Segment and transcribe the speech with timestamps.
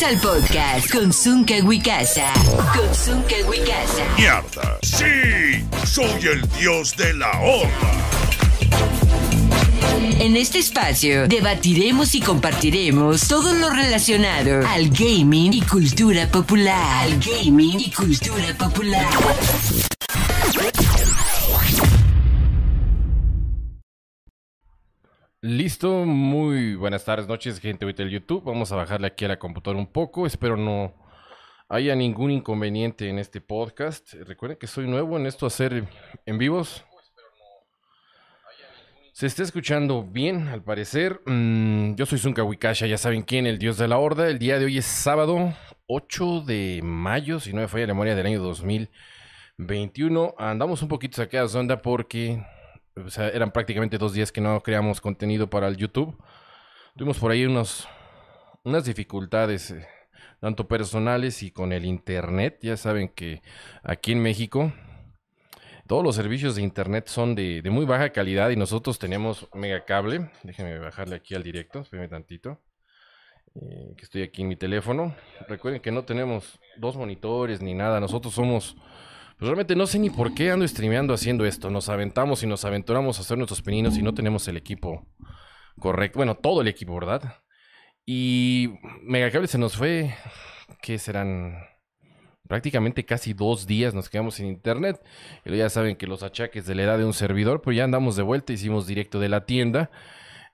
[0.00, 2.32] Bienvenidos al podcast con Zunca Wicasa.
[2.74, 4.04] Con Zunca Wicasa.
[4.16, 4.78] ¡Mierda!
[4.82, 5.64] ¡Sí!
[5.84, 8.08] ¡Soy el dios de la horda!
[10.18, 17.02] En este espacio debatiremos y compartiremos todo lo relacionado al gaming y cultura popular.
[17.02, 19.06] Al gaming y cultura popular.
[25.42, 26.29] Listo, muy
[26.80, 28.42] buenas tardes, noches, gente ahorita del YouTube.
[28.42, 30.26] Vamos a bajarle aquí a la computadora un poco.
[30.26, 30.94] Espero no
[31.68, 34.14] haya ningún inconveniente en este podcast.
[34.14, 35.86] Recuerden que soy nuevo en esto hacer
[36.24, 36.84] en vivos.
[39.12, 41.20] Se está escuchando bien, al parecer.
[41.26, 44.28] Mm, yo soy Zunka Wikasha, ya saben quién, el dios de la horda.
[44.28, 45.54] El día de hoy es sábado
[45.86, 50.34] 8 de mayo, si no me falla la memoria del año 2021.
[50.38, 52.42] Andamos un poquito saqueados de onda porque
[53.34, 56.16] eran prácticamente dos días que no creamos contenido para el YouTube.
[56.96, 57.88] Tuvimos por ahí unos,
[58.64, 59.86] unas dificultades, eh,
[60.40, 62.58] tanto personales y con el Internet.
[62.62, 63.42] Ya saben que
[63.82, 64.72] aquí en México
[65.86, 70.30] todos los servicios de Internet son de, muy baja calidad y nosotros tenemos megacable.
[70.42, 72.60] Déjenme bajarle aquí al directo, espérenme tantito.
[73.54, 75.14] Eh, que estoy aquí en mi teléfono.
[75.48, 78.00] Recuerden que no tenemos dos monitores ni nada.
[78.00, 78.76] Nosotros somos
[79.38, 81.70] pues realmente no sé ni por qué ando streameando haciendo esto.
[81.70, 85.06] Nos aventamos y nos aventuramos a hacer nuestros peninos y no tenemos el equipo
[85.80, 86.18] correcto.
[86.18, 87.42] Bueno, todo el equipo, ¿verdad?
[88.06, 90.14] Y Megacable se nos fue,
[90.82, 91.56] ¿qué serán?
[92.46, 95.00] Prácticamente casi dos días nos quedamos sin internet.
[95.44, 98.16] Y ya saben que los achaques de la edad de un servidor, pues ya andamos
[98.16, 99.90] de vuelta, hicimos directo de la tienda.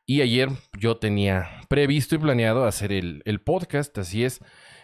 [0.06, 0.48] Y ayer
[0.78, 4.40] yo tenía previsto y planeado hacer el, el podcast, así es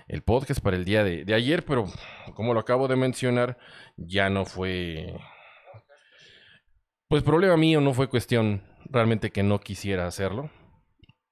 [0.09, 1.87] el podcast para el día de, ayer, pero
[2.35, 3.59] como lo acabo de mencionar,
[3.97, 5.15] ya no fue...
[7.09, 10.51] Pues problema mío, no fue cuestión realmente que no quisiera hacerlo.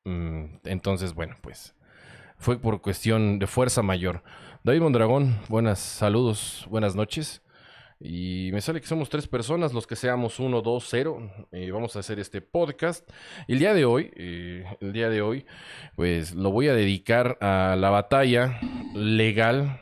[0.04, 1.74] Mm, entonces, bueno, pues
[2.38, 4.22] fue por cuestión de fuerza mayor.
[4.64, 7.42] David Mondragón, buenas saludos, buenas noches.
[8.02, 11.30] Y me sale que somos tres personas, los que seamos uno, dos, cero.
[11.52, 13.06] y vamos a hacer este podcast.
[13.46, 15.44] El día de hoy, eh, el día de hoy,
[15.96, 18.58] pues lo voy a dedicar a la batalla
[18.94, 19.80] legal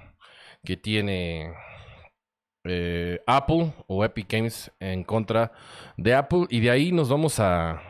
[0.65, 1.55] que tiene
[2.69, 5.53] eh, Apple o Epic Games en contra
[5.97, 6.47] de Apple.
[6.51, 7.83] Y de ahí nos vamos a.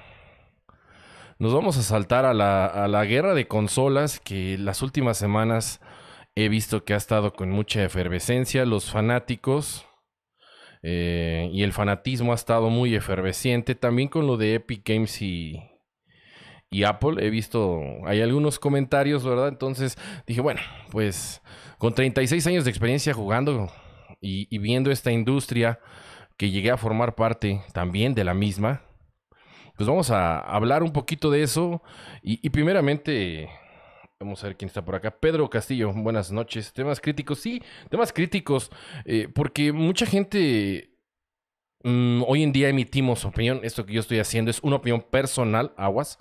[1.38, 5.80] Nos vamos a saltar a la, a la guerra de consolas que las últimas semanas
[6.34, 8.64] he visto que ha estado con mucha efervescencia.
[8.64, 9.86] Los fanáticos
[10.82, 13.74] eh, y el fanatismo ha estado muy efervesciente.
[13.74, 15.62] También con lo de Epic Games y,
[16.70, 17.24] y Apple.
[17.24, 19.48] He visto, hay algunos comentarios, ¿verdad?
[19.48, 19.96] Entonces
[20.26, 20.60] dije, bueno,
[20.90, 21.42] pues
[21.78, 23.70] con 36 años de experiencia jugando
[24.20, 25.80] y, viendo esta industria
[26.36, 28.82] que llegué a formar parte también de la misma,
[29.76, 31.82] pues vamos a hablar un poquito de eso.
[32.22, 33.48] y primeramente
[34.20, 35.12] Vamos a ver quién está por acá.
[35.12, 36.72] Pedro Castillo, buenas noches.
[36.72, 38.68] Temas críticos, sí, temas críticos,
[39.04, 40.90] eh, porque mucha gente
[41.84, 43.60] mm, hoy en día emitimos opinión.
[43.62, 46.18] Esto que yo estoy haciendo es una opinión personal, aguas.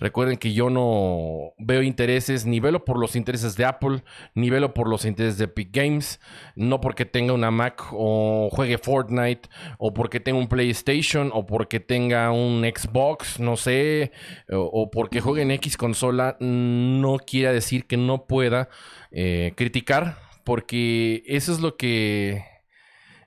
[0.00, 4.02] Recuerden que yo no veo intereses, ni velo por los intereses de Apple,
[4.34, 6.20] ni velo por los intereses de Epic Games,
[6.56, 11.80] no porque tenga una Mac o juegue Fortnite, o porque tenga un PlayStation, o porque
[11.80, 14.12] tenga un Xbox, no sé,
[14.50, 18.70] o, porque juegue en X consola, no quiere decir que no pueda
[19.10, 22.42] eh, criticar, porque eso es lo que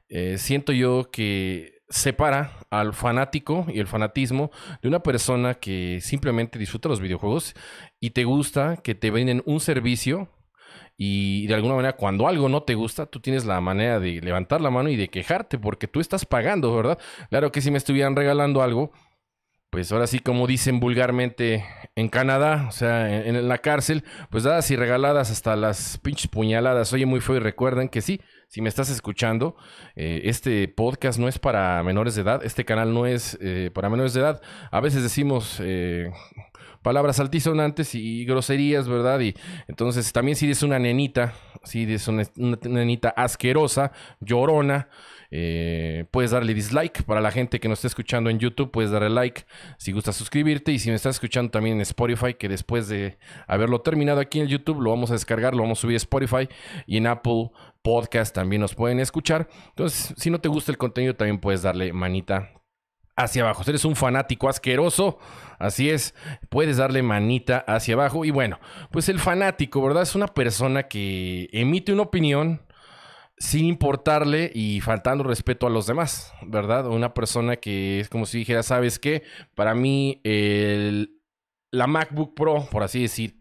[0.09, 4.49] eh, siento yo que separa al fanático y el fanatismo
[4.81, 7.53] de una persona que simplemente disfruta los videojuegos
[7.99, 10.27] y te gusta que te venden un servicio
[10.97, 14.59] y de alguna manera cuando algo no te gusta, tú tienes la manera de levantar
[14.59, 16.97] la mano y de quejarte porque tú estás pagando, ¿verdad?
[17.29, 18.91] Claro que si me estuvieran regalando algo,
[19.69, 21.65] pues ahora sí, como dicen vulgarmente
[21.95, 26.91] en Canadá, o sea, en, la cárcel, pues dadas y regaladas hasta las pinches puñaladas.
[26.93, 28.19] Oye, muy feo y recuerden que sí,
[28.53, 29.55] si me estás escuchando,
[29.95, 33.89] eh, este podcast no es para menores de edad, este canal no es eh, para
[33.89, 34.43] menores de edad.
[34.69, 36.11] A veces decimos eh,
[36.83, 39.21] palabras altisonantes y groserías, ¿verdad?
[39.21, 39.33] Y
[39.67, 41.33] entonces también si eres una nenita,
[41.63, 44.87] si eres una nenita asquerosa, llorona,
[46.11, 48.69] puedes darle dislike para la gente que nos está escuchando en YouTube.
[48.69, 49.45] Puedes darle like
[49.79, 50.71] si gusta suscribirte.
[50.71, 53.17] Y si me estás escuchando también en Spotify, que después de
[53.47, 56.47] haberlo terminado aquí en YouTube, lo vamos a descargar, lo vamos a subir a Spotify
[56.85, 57.49] y en Apple
[57.83, 59.47] Podcast también nos pueden escuchar.
[59.69, 62.49] Entonces, si no te gusta el contenido, también puedes darle manita
[63.15, 63.63] hacia abajo.
[63.63, 65.19] Si eres un fanático asqueroso,
[65.59, 66.15] así es,
[66.49, 68.25] puedes darle manita hacia abajo.
[68.25, 68.59] Y bueno,
[68.91, 70.03] pues el fanático, ¿verdad?
[70.03, 72.61] Es una persona que emite una opinión
[73.37, 76.87] sin importarle y faltando respeto a los demás, ¿verdad?
[76.87, 79.23] Una persona que es como si dijera, ¿sabes qué?
[79.55, 81.19] Para mí, el,
[81.71, 83.37] la MacBook Pro, por así decir,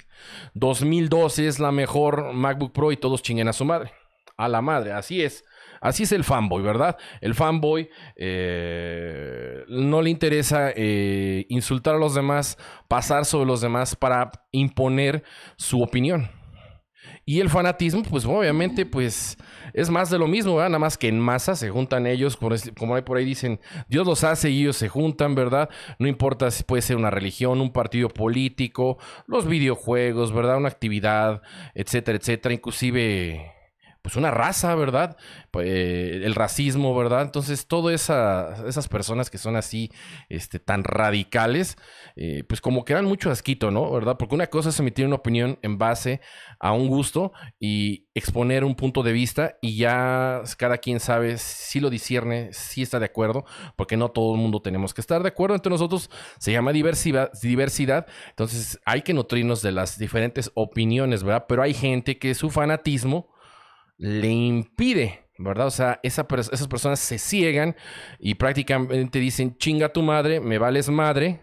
[0.54, 3.92] 2012 es la mejor MacBook Pro y todos chinguen a su madre.
[4.36, 5.44] A la madre, así es.
[5.80, 6.96] Así es el fanboy, ¿verdad?
[7.20, 12.56] El fanboy eh, no le interesa eh, insultar a los demás,
[12.86, 15.24] pasar sobre los demás para imponer
[15.56, 16.30] su opinión.
[17.24, 19.36] Y el fanatismo, pues obviamente, pues
[19.74, 20.70] es más de lo mismo, ¿verdad?
[20.70, 22.38] Nada más que en masa se juntan ellos,
[22.78, 25.68] como hay por ahí dicen, Dios los hace y ellos se juntan, ¿verdad?
[25.98, 30.56] No importa si puede ser una religión, un partido político, los videojuegos, ¿verdad?
[30.56, 31.42] Una actividad,
[31.74, 32.54] etcétera, etcétera.
[32.54, 33.52] Inclusive
[34.02, 35.16] pues una raza, ¿verdad?
[35.52, 37.22] Pues, el racismo, ¿verdad?
[37.22, 39.90] Entonces, todas esa, esas personas que son así,
[40.28, 41.76] este, tan radicales,
[42.16, 43.90] eh, pues como que dan mucho asquito, ¿no?
[43.92, 44.16] ¿Verdad?
[44.18, 46.20] Porque una cosa es emitir una opinión en base
[46.58, 51.78] a un gusto y exponer un punto de vista y ya cada quien sabe si
[51.78, 53.44] lo discierne, si está de acuerdo,
[53.76, 56.10] porque no todo el mundo tenemos que estar de acuerdo entre nosotros.
[56.38, 58.06] Se llama diversidad, diversidad.
[58.30, 61.46] Entonces, hay que nutrirnos de las diferentes opiniones, ¿verdad?
[61.48, 63.31] Pero hay gente que su fanatismo
[64.02, 65.68] le impide, ¿verdad?
[65.68, 67.76] O sea, esas personas se ciegan
[68.18, 71.42] y prácticamente dicen, chinga tu madre, me vales madre.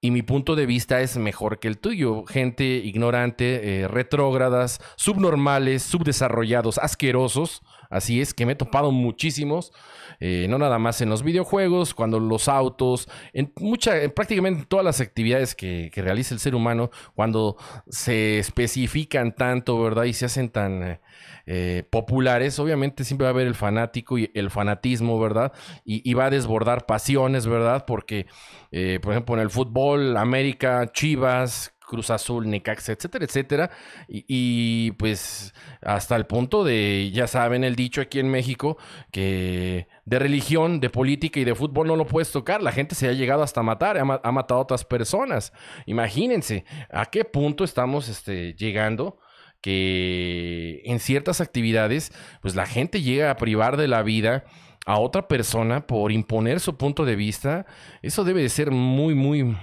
[0.00, 2.24] Y mi punto de vista es mejor que el tuyo.
[2.24, 7.60] Gente ignorante, eh, retrógradas, subnormales, subdesarrollados, asquerosos.
[7.94, 9.72] Así es que me he topado muchísimos.
[10.18, 14.84] Eh, no nada más en los videojuegos, cuando los autos, en, mucha, en prácticamente todas
[14.84, 17.56] las actividades que, realiza el ser humano, cuando
[17.88, 20.04] se especifican tanto, ¿verdad?
[20.04, 21.00] Y se hacen tan...
[21.46, 25.52] Eh, populares, obviamente siempre va a haber el fanático y el fanatismo, ¿verdad?
[25.84, 27.84] Y, va a desbordar pasiones, ¿verdad?
[27.86, 28.26] Porque,
[28.72, 33.70] eh, por ejemplo, en el fútbol, América, Chivas, Cruz Azul, Necaxa, etcétera, etcétera.
[34.08, 38.76] Y, pues hasta el punto de, ya saben el dicho aquí en México,
[39.12, 42.62] que de religión, de política y de fútbol no lo puedes tocar.
[42.62, 45.52] La gente se ha llegado hasta matar, ha, matado a otras personas.
[45.86, 49.18] Imagínense a qué punto estamos este, llegando
[49.60, 54.44] que en ciertas actividades, pues la gente llega a privar de la vida
[54.84, 57.66] a otra persona por imponer su punto de vista.
[58.02, 59.56] Eso debe de ser muy, muy,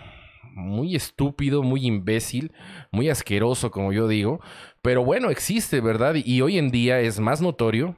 [0.52, 2.52] muy estúpido, muy imbécil,
[2.92, 4.40] muy asqueroso, como yo digo.
[4.82, 6.16] Pero bueno, existe, ¿verdad?
[6.16, 7.98] Y hoy en día es más notorio.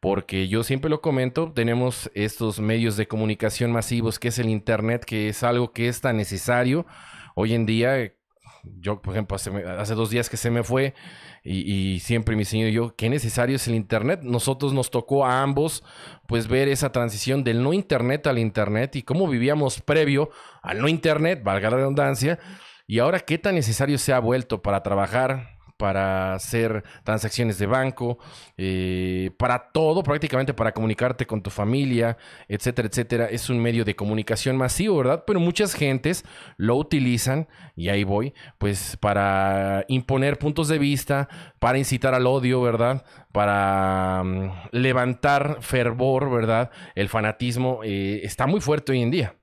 [0.00, 5.04] Porque yo siempre lo comento, tenemos estos medios de comunicación masivos que es el Internet,
[5.04, 6.86] que es algo que es tan necesario
[7.34, 8.14] hoy en día
[8.62, 10.94] yo, por ejemplo, hace, dos días que se me fue
[11.42, 14.20] y, siempre mi señor y yo, qué necesario es el Internet.
[14.22, 15.82] Nosotros nos tocó a ambos,
[16.26, 20.30] pues, ver esa transición del no Internet al Internet y cómo vivíamos previo
[20.62, 22.38] al no Internet, valga la redundancia,
[22.86, 28.18] y ahora qué tan necesario se ha vuelto para trabajar, para hacer transacciones de banco,
[28.58, 32.18] eh, para todo, prácticamente para comunicarte con tu familia,
[32.48, 33.26] etcétera, etcétera.
[33.30, 35.24] Es un medio de comunicación masivo, ¿verdad?
[35.26, 36.26] Pero muchas gentes
[36.58, 42.60] lo utilizan, y ahí voy, pues para imponer puntos de vista, para incitar al odio,
[42.60, 43.02] ¿verdad?
[43.32, 46.70] Para mm, levantar fervor, ¿verdad?
[46.94, 49.36] El fanatismo eh, está muy fuerte hoy en día.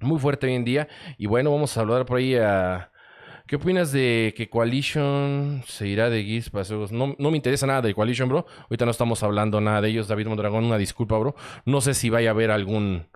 [0.00, 0.86] Muy fuerte hoy en día.
[1.16, 2.92] Y bueno, vamos a saludar por ahí a
[3.48, 7.94] ¿Qué opinas de que Coalition se irá de para no, no me interesa nada de
[7.94, 8.44] Coalition, bro.
[8.64, 10.06] Ahorita no estamos hablando nada de ellos.
[10.06, 11.34] David Mondragón, una disculpa, bro.
[11.64, 13.06] No sé si vaya a haber algún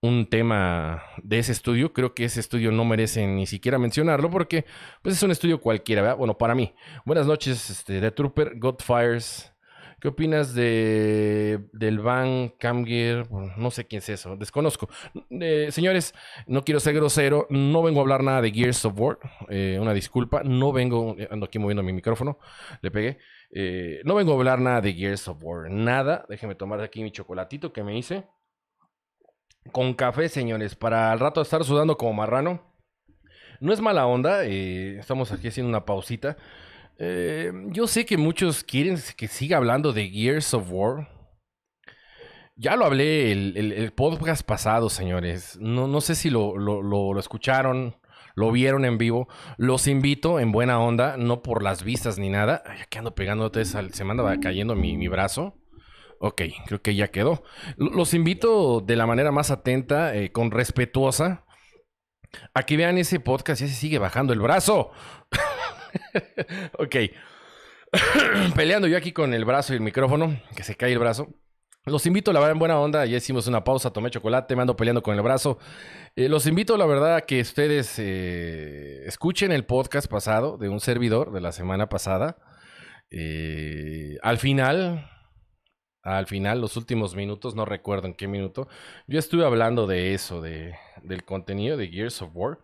[0.00, 1.92] un tema de ese estudio.
[1.92, 4.64] Creo que ese estudio no merece ni siquiera mencionarlo porque
[5.02, 6.16] pues es un estudio cualquiera, ¿verdad?
[6.16, 6.74] Bueno, para mí.
[7.04, 9.52] Buenas noches, este, The Trooper, Godfires.
[9.98, 13.30] ¿Qué opinas de del Van Camgear?
[13.30, 14.90] no sé quién es eso, desconozco.
[15.30, 16.14] Eh, señores,
[16.46, 19.18] no quiero ser grosero, no vengo a hablar nada de Gears of War.
[19.48, 22.38] Eh, una disculpa, no vengo, ando aquí moviendo mi micrófono,
[22.82, 23.18] le pegué.
[23.50, 26.26] Eh, no vengo a hablar nada de Gears of War, nada.
[26.28, 28.26] Déjenme tomar aquí mi chocolatito que me hice.
[29.72, 32.76] Con café, señores, para al rato estar sudando como marrano.
[33.60, 36.36] No es mala onda, estamos aquí haciendo una pausita.
[36.98, 41.08] Eh, yo sé que muchos quieren que siga hablando de Gears of War.
[42.58, 45.58] Ya lo hablé el, podcast pasado, señores.
[45.60, 47.96] No, no sé si lo, escucharon,
[48.34, 49.28] lo vieron en vivo.
[49.58, 52.62] Los invito en buena onda, no por las vistas ni nada.
[52.64, 55.54] Ay, aquí ando pegando, se me anda cayendo mi, mi brazo.
[56.18, 57.42] Ok, creo que ya quedó.
[57.76, 61.44] Los invito de la manera más atenta, eh, con respetuosa,
[62.54, 63.60] a que vean ese podcast.
[63.60, 64.92] Ya se sigue bajando el brazo.
[66.78, 66.96] ok.
[68.54, 71.28] Peleando yo aquí con el brazo y el micrófono, que se cae el brazo.
[71.88, 73.06] Los invito, la verdad, en buena onda.
[73.06, 75.58] Ya hicimos una pausa, tomé chocolate, me ando peleando con el brazo.
[76.16, 80.80] Eh, los invito, la verdad, a que ustedes eh, escuchen el podcast pasado de un
[80.80, 82.38] servidor de la semana pasada.
[83.10, 85.08] Eh, al final,
[86.02, 88.66] al final, los últimos minutos, no recuerdo en qué minuto,
[89.06, 90.74] yo estuve hablando de eso, de,
[91.04, 92.58] del contenido de Gears of War.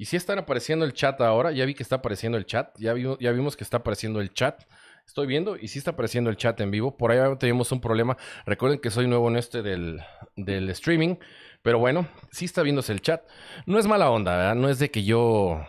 [0.00, 1.52] Y sí están apareciendo el chat ahora.
[1.52, 2.74] Ya vi que está apareciendo el chat.
[2.78, 4.62] Ya, ya vimos que está apareciendo el chat.
[5.06, 6.96] Estoy viendo y sí está apareciendo el chat en vivo.
[6.96, 8.16] Por ahí tenemos un problema.
[8.46, 10.00] Recuerden que soy nuevo en este del,
[10.36, 11.16] del streaming.
[11.60, 13.28] Pero bueno, sí está viéndose el chat.
[13.66, 14.54] No es mala onda, ¿verdad?
[14.54, 15.66] No es de que yo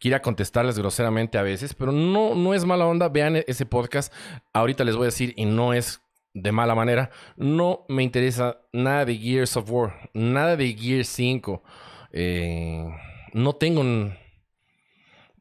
[0.00, 3.08] quiera contestarles groseramente a veces, pero no, no es mala onda.
[3.08, 4.12] Vean e-, ese podcast.
[4.52, 6.00] Ahorita les voy a decir, y no es
[6.32, 11.62] de mala manera, no me interesa nada de Gears of War, nada de Gears 5.
[12.10, 12.88] Eh,
[13.34, 13.82] no tengo...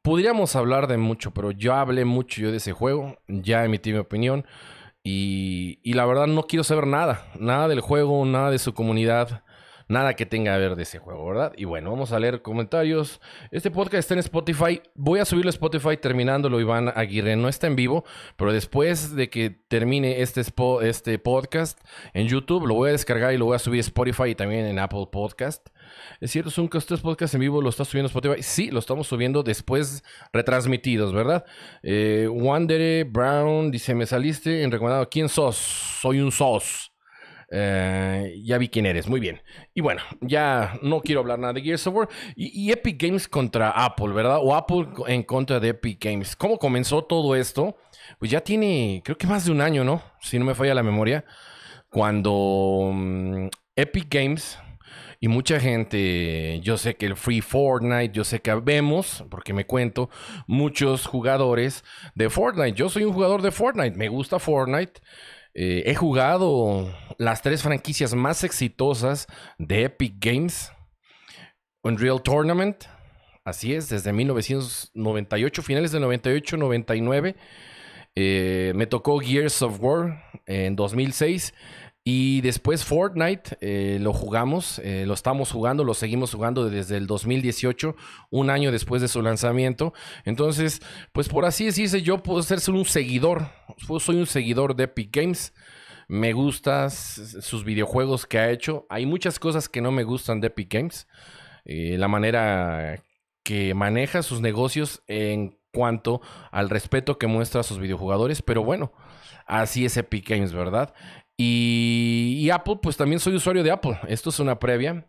[0.01, 3.99] Podríamos hablar de mucho, pero yo hablé mucho yo de ese juego, ya emití mi
[3.99, 4.45] opinión
[5.01, 9.43] y, y la verdad no quiero saber nada, nada del juego, nada de su comunidad
[9.87, 11.53] nada que tenga que ver de ese juego, ¿verdad?
[11.55, 13.21] Y bueno, vamos a leer comentarios.
[13.51, 14.81] Este podcast está en Spotify.
[14.95, 17.35] Voy a subirlo a Spotify terminándolo, Iván Aguirre.
[17.35, 18.03] No está en vivo,
[18.35, 20.41] pero después de que termine este,
[20.81, 21.79] este podcast
[22.13, 24.65] en YouTube, lo voy a descargar y lo voy a subir a Spotify y también
[24.65, 25.69] en Apple Podcast.
[26.19, 28.41] Es cierto, es un estos podcast en vivo lo está subiendo Spotify.
[28.41, 31.45] Sí, lo estamos subiendo después retransmitidos, ¿verdad?
[31.81, 35.09] Eh, Wandere Brown dice: Me saliste en recomendado.
[35.09, 35.55] ¿Quién sos?
[35.55, 36.93] Soy un sos.
[37.55, 39.43] Eh, ya vi quién eres, muy bien.
[39.75, 42.09] Y bueno, ya no quiero hablar nada de Gears of War.
[42.35, 44.39] Y, Epic Games contra Apple, ¿verdad?
[44.41, 46.35] O Apple en contra de Epic Games.
[46.35, 47.77] ¿Cómo comenzó todo esto?
[48.17, 50.01] Pues ya tiene, creo que más de un año, ¿no?
[50.19, 51.25] Si no me falla la memoria.
[51.89, 54.57] Cuando mm, Epic Games
[55.23, 59.65] y mucha gente, yo sé que el Free Fortnite, yo sé que vemos, porque me
[59.65, 60.09] cuento,
[60.47, 62.73] muchos jugadores de Fortnite.
[62.73, 64.99] Yo soy un jugador de Fortnite, me gusta Fortnite.
[65.53, 69.27] Eh, he jugado las tres franquicias más exitosas
[69.57, 70.73] de Epic Games.
[71.83, 72.83] Unreal Tournament,
[73.45, 77.37] así es, desde 1998, finales de 98, 99.
[78.15, 81.53] Eh, me tocó Gears of War en 2006
[82.05, 87.07] y después Fortnite eh, lo jugamos, eh, lo estamos jugando, lo seguimos jugando desde el
[87.07, 87.95] 2018,
[88.29, 89.93] un año después de su lanzamiento.
[90.25, 90.81] Entonces,
[91.13, 93.47] pues por así decirse, yo puedo ser un seguidor,
[93.99, 95.53] soy un seguidor de Epic Games.
[96.09, 98.85] Me gustan sus videojuegos que ha hecho.
[98.89, 101.07] Hay muchas cosas que no me gustan de Epic Games.
[101.63, 103.01] Eh, la manera
[103.43, 108.41] que maneja sus negocios en cuanto al respeto que muestra a sus videojugadores.
[108.41, 108.91] Pero bueno,
[109.47, 110.93] así es Epic Games, ¿verdad?
[111.37, 113.99] Y, Apple, pues también soy usuario de Apple.
[114.07, 115.07] Esto es una previa.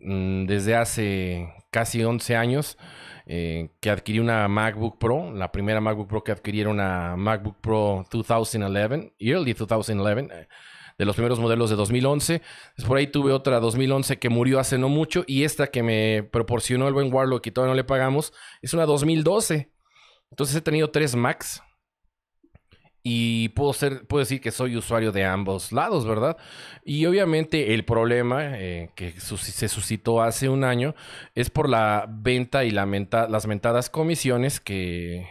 [0.00, 2.78] Mm, desde hace casi 11 años
[3.26, 5.32] eh, que adquirí una MacBook Pro.
[5.32, 10.48] La primera MacBook Pro que adquirí era una MacBook Pro 2011, early 2011, eh,
[10.98, 12.42] de los primeros modelos de 2011.
[12.86, 16.88] por ahí tuve otra 2011 que murió hace no mucho y esta que me proporcionó
[16.88, 18.32] el buen Warlock y todavía no le pagamos
[18.62, 19.72] es una 2012.
[20.30, 21.62] Entonces he tenido tres Macs.
[23.08, 26.36] Y puedo, ser, puedo decir que soy usuario de ambos lados, ¿verdad?
[26.84, 30.96] Y obviamente el problema eh, que se suscitó hace un año
[31.36, 32.84] es por la venta y la
[33.28, 35.24] las mentadas comisiones que,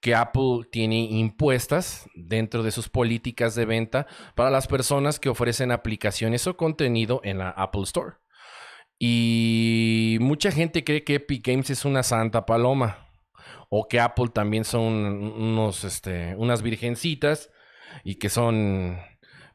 [0.00, 5.70] que Apple tiene impuestas dentro de sus políticas de venta para las personas que ofrecen
[5.70, 8.16] aplicaciones o contenido en la Apple Store.
[8.98, 13.07] Y mucha gente cree que Epic Games es una santa paloma
[13.68, 17.50] o que Apple también son unos, este, unas virgencitas
[18.04, 18.98] y que son,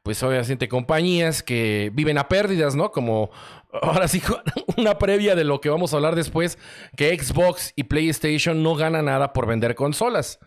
[0.04, 2.92] pues obviamente, compañías que viven a pérdidas, ¿no?
[2.92, 3.32] Como
[3.82, 4.22] ahora sí,
[4.78, 6.58] una previa de lo que vamos a hablar después,
[6.96, 10.40] que Xbox y PlayStation no ganan nada por vender consolas.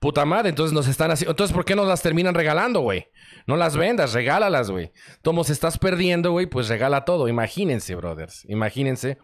[0.00, 1.30] Puta madre, entonces nos están haciendo.
[1.30, 3.06] Entonces, ¿por qué nos las terminan regalando, güey?
[3.46, 4.92] No las vendas, regálalas, güey.
[5.22, 7.26] Tomos, estás perdiendo, güey, pues regala todo.
[7.28, 8.44] Imagínense, brothers.
[8.48, 9.16] Imagínense.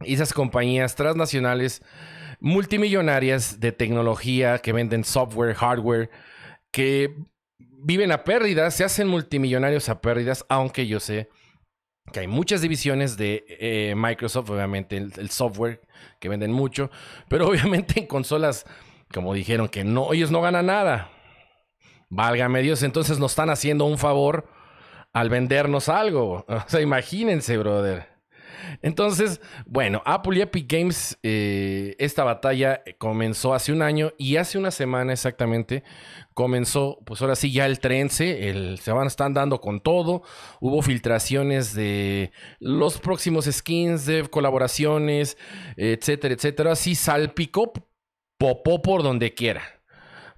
[0.00, 1.82] Esas compañías transnacionales
[2.40, 6.10] multimillonarias de tecnología que venden software, hardware,
[6.70, 7.16] que
[7.58, 11.28] viven a pérdidas, se hacen multimillonarios a pérdidas, aunque yo sé
[12.12, 15.82] que hay muchas divisiones de eh, Microsoft, obviamente el, software
[16.20, 16.90] que venden mucho,
[17.28, 18.64] pero obviamente en consolas,
[19.12, 21.10] como dijeron, que no, ellos no ganan nada.
[22.08, 24.48] Válgame Dios, entonces nos están haciendo un favor
[25.12, 26.44] al vendernos algo.
[26.66, 28.15] O sea, imagínense, brother.
[28.82, 34.58] Entonces, bueno, Apple y Epic Games, eh, esta batalla comenzó hace un año y hace
[34.58, 35.82] una semana exactamente
[36.36, 40.22] comenzó, pues ahora sí, ya el trense, el, se van, están dando con todo.
[40.60, 45.38] Hubo filtraciones de los próximos skins, de colaboraciones,
[45.78, 46.72] etcétera, etcétera.
[46.72, 47.72] Así salpicó,
[48.38, 49.62] popó por donde quiera.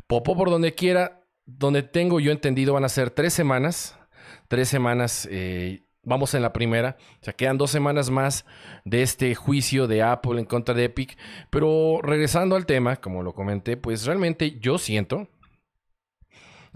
[0.06, 1.24] Popó por donde quiera.
[1.44, 3.98] Donde tengo yo entendido van a ser tres semanas.
[4.46, 5.26] Tres semanas.
[5.30, 6.96] Eh, Vamos en la primera.
[7.20, 8.46] O sea, quedan dos semanas más
[8.84, 11.18] de este juicio de Apple en contra de Epic.
[11.50, 15.28] Pero regresando al tema, como lo comenté, pues realmente yo siento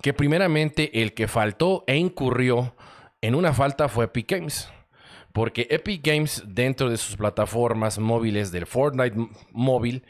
[0.02, 2.74] que primeramente el que faltó e incurrió
[3.20, 4.70] en una falta fue Epic Games.
[5.32, 9.16] porque Epic Games dentro de sus plataformas móviles del Fortnite
[9.50, 10.04] móvil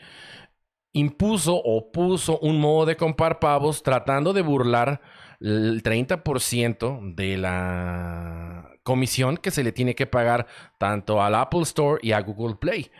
[0.93, 5.01] impuso o puso un modo de comprar pavos tratando de burlar
[5.41, 10.47] el 30% de la comisión que se le tiene que pagar
[10.79, 12.91] tanto al Apple Store y a Google Play.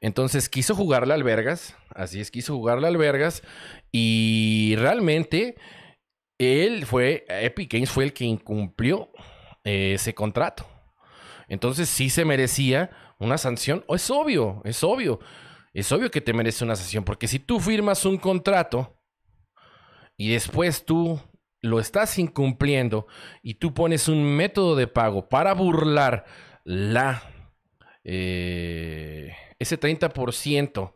[0.00, 3.42] Entonces quiso jugarle al Vergas, así es, quiso jugarle al Vergas
[3.92, 5.56] y realmente
[6.38, 9.10] él fue, Epic Games fue el que incumplió
[9.64, 10.66] eh, ese contrato.
[11.48, 15.20] Entonces sí se merecía una sanción, o es obvio, es obvio,
[15.74, 18.96] es obvio que te merece una sanción, porque si tú firmas un contrato
[20.16, 21.20] y después tú
[21.62, 23.06] lo estás incumpliendo
[23.42, 26.24] y tú pones un método de pago para burlar
[26.64, 27.22] la
[28.04, 30.94] eh, ese 30%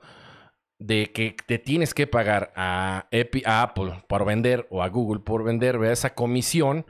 [0.79, 3.09] de que te tienes que pagar a,
[3.45, 6.87] Apple por vender o a Google por vender esa comisión,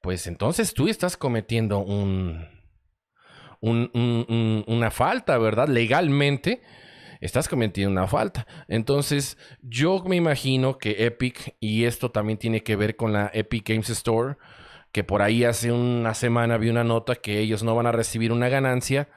[0.00, 2.46] pues entonces tú estás cometiendo un,
[3.60, 5.68] una falta, ¿verdad?
[5.68, 6.62] Legalmente
[7.20, 8.46] estás cometiendo una falta.
[8.68, 13.68] Entonces, yo me imagino que Epic, y esto también tiene que ver con la Epic
[13.68, 14.36] Games Store,
[14.92, 18.32] que por ahí hace una semana vi una nota que ellos no van a recibir
[18.32, 19.08] una ganancia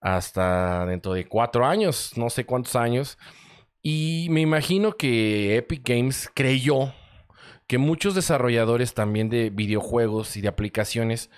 [0.00, 3.18] hasta dentro de cuatro años, no sé cuántos años.
[3.82, 6.92] Y me imagino que Epic Games creyó
[7.66, 11.30] que muchos desarrolladores también de videojuegos y de aplicaciones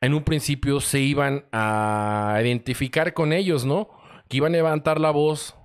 [0.00, 3.90] en un principio se iban a identificar con ellos, ¿no?
[4.30, 5.56] Que iban a levantar la voz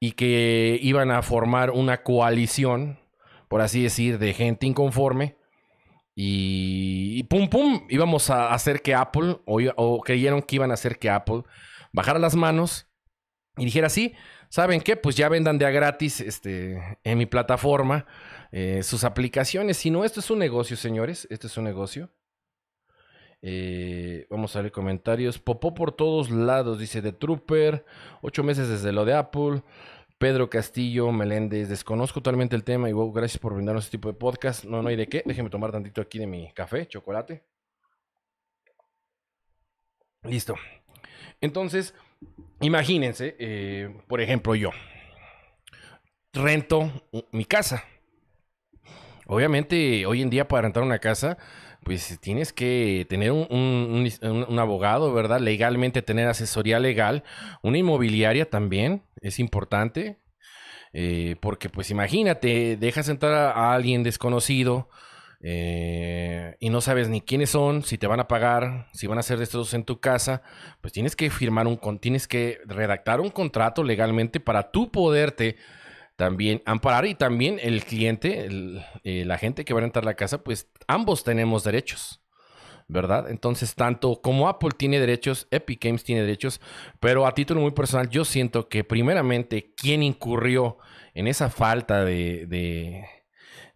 [0.00, 2.98] y que iban a formar una coalición,
[3.48, 5.38] por así decir, de gente inconforme.
[6.14, 11.08] Y, pum, pum, íbamos a hacer que Apple, o, creyeron que iban a hacer que
[11.08, 11.44] Apple
[11.92, 12.86] bajara las manos
[13.56, 14.14] y dijera, sí,
[14.50, 14.96] ¿saben qué?
[14.96, 18.06] Pues ya vendan de a gratis este, en mi plataforma
[18.52, 19.78] eh, sus aplicaciones.
[19.78, 21.26] Si no, esto es un negocio, señores.
[21.30, 22.10] Esto es un negocio.
[23.46, 25.38] Eh, vamos a ver comentarios.
[25.38, 27.84] Popó por todos lados, dice The Trooper.
[28.22, 29.62] Ocho meses desde lo de Apple.
[30.16, 34.64] Pedro Castillo Meléndez, desconozco totalmente el tema y gracias por brindarnos este tipo de podcast.
[34.64, 35.22] No, no hay de qué.
[35.26, 37.44] Déjenme tomar tantito aquí de mi café, chocolate.
[40.22, 40.54] Listo.
[41.42, 41.94] Entonces,
[42.60, 44.70] imagínense, eh, por ejemplo, yo
[46.32, 46.90] rento
[47.30, 47.84] mi casa.
[49.26, 51.36] Obviamente, hoy en día para rentar una casa,
[51.84, 55.40] pues tienes que tener un, abogado, ¿verdad?
[55.40, 57.24] Legalmente tener asesoría legal.
[57.62, 60.18] Una inmobiliaria también es importante.
[60.96, 64.88] Eh, porque pues imagínate, dejas entrar a alguien desconocido
[65.46, 69.20] eh, y no sabes ni quiénes son, si te van a pagar, si van a
[69.20, 70.40] hacer destrozos en tu casa,
[70.80, 75.56] pues tienes que firmar un, tienes que redactar un contrato legalmente para tú poderte
[76.16, 78.48] también amparar y también el cliente,
[79.02, 82.20] la gente que va a entrar a la casa, pues ambos tenemos derechos.
[82.86, 83.30] ¿verdad?
[83.30, 86.60] Entonces, tanto como Apple tiene derechos, Epic Games tiene derechos,
[87.00, 90.76] pero a título muy personal, yo siento que primeramente quien incurrió
[91.14, 93.06] en esa falta de,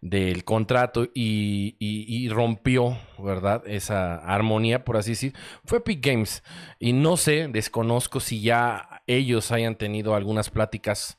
[0.01, 3.63] del contrato y, rompió, ¿verdad?
[3.65, 5.33] Esa armonía, por así decir,
[5.65, 6.43] fue Epic Games.
[6.77, 11.18] Y no sé, desconozco si ya ellos hayan tenido algunas pláticas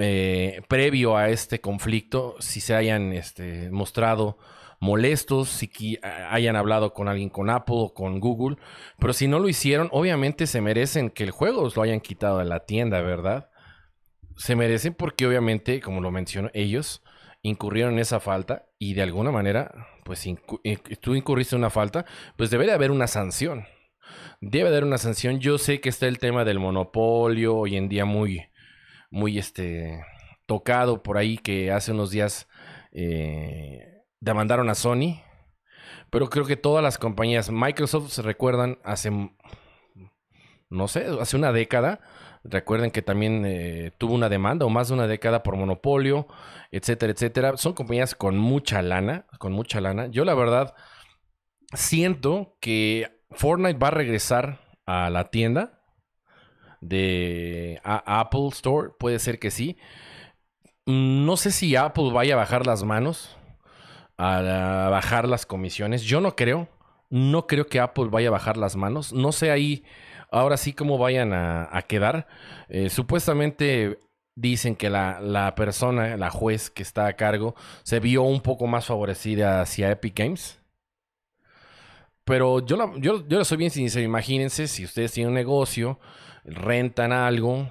[0.00, 4.38] eh, previo a este conflicto, si se hayan este, mostrado
[4.80, 8.56] molestos, si hayan hablado con alguien con Apple o con Google,
[8.98, 12.44] pero si no lo hicieron, obviamente se merecen que el juego lo hayan quitado de
[12.44, 13.50] la tienda, ¿verdad?
[14.36, 17.02] Se merecen porque obviamente, como lo menciono, ellos
[17.42, 19.72] incurrieron en esa falta y de alguna manera,
[20.04, 22.04] pues eh, tú incurriste una falta,
[22.36, 23.66] pues debe de haber una sanción.
[24.40, 25.40] Debe de haber una sanción.
[25.40, 28.42] Yo sé que está el tema del monopolio hoy en día muy,
[29.14, 30.04] muy este,
[30.46, 32.48] tocado por ahí que hace unos días
[32.92, 35.22] eh, demandaron a Sony.
[36.10, 39.10] Pero creo que todas las compañías, Microsoft se recuerdan hace,
[40.68, 42.00] no sé, hace una década,
[42.46, 46.28] Recuerden que también eh, tuvo una demanda o más de una década por monopolio,
[46.70, 47.56] etcétera, etcétera.
[47.56, 50.08] Son compañías con mucha lana, con mucha lana.
[50.08, 50.74] Yo la verdad
[51.72, 55.83] siento que Fortnite va a regresar a la tienda
[56.88, 58.90] de Apple Store.
[58.98, 59.76] Puede ser que sí.
[60.86, 63.36] No sé si Apple vaya a bajar las manos,
[64.18, 66.02] a bajar las comisiones.
[66.02, 66.68] Yo no creo.
[67.10, 69.12] No creo que Apple vaya a bajar las manos.
[69.12, 69.84] No sé ahí
[70.30, 72.26] ahora sí cómo vayan a, quedar.
[72.68, 73.98] Eh, supuestamente
[74.34, 78.86] dicen que la, persona, la juez que está a cargo, se vio un poco más
[78.86, 80.58] favorecida hacia Epic Games.
[82.24, 84.04] Pero yo, yo, yo soy bien sincero.
[84.04, 85.98] Imagínense si ustedes tienen un negocio,
[86.44, 87.68] rentan algo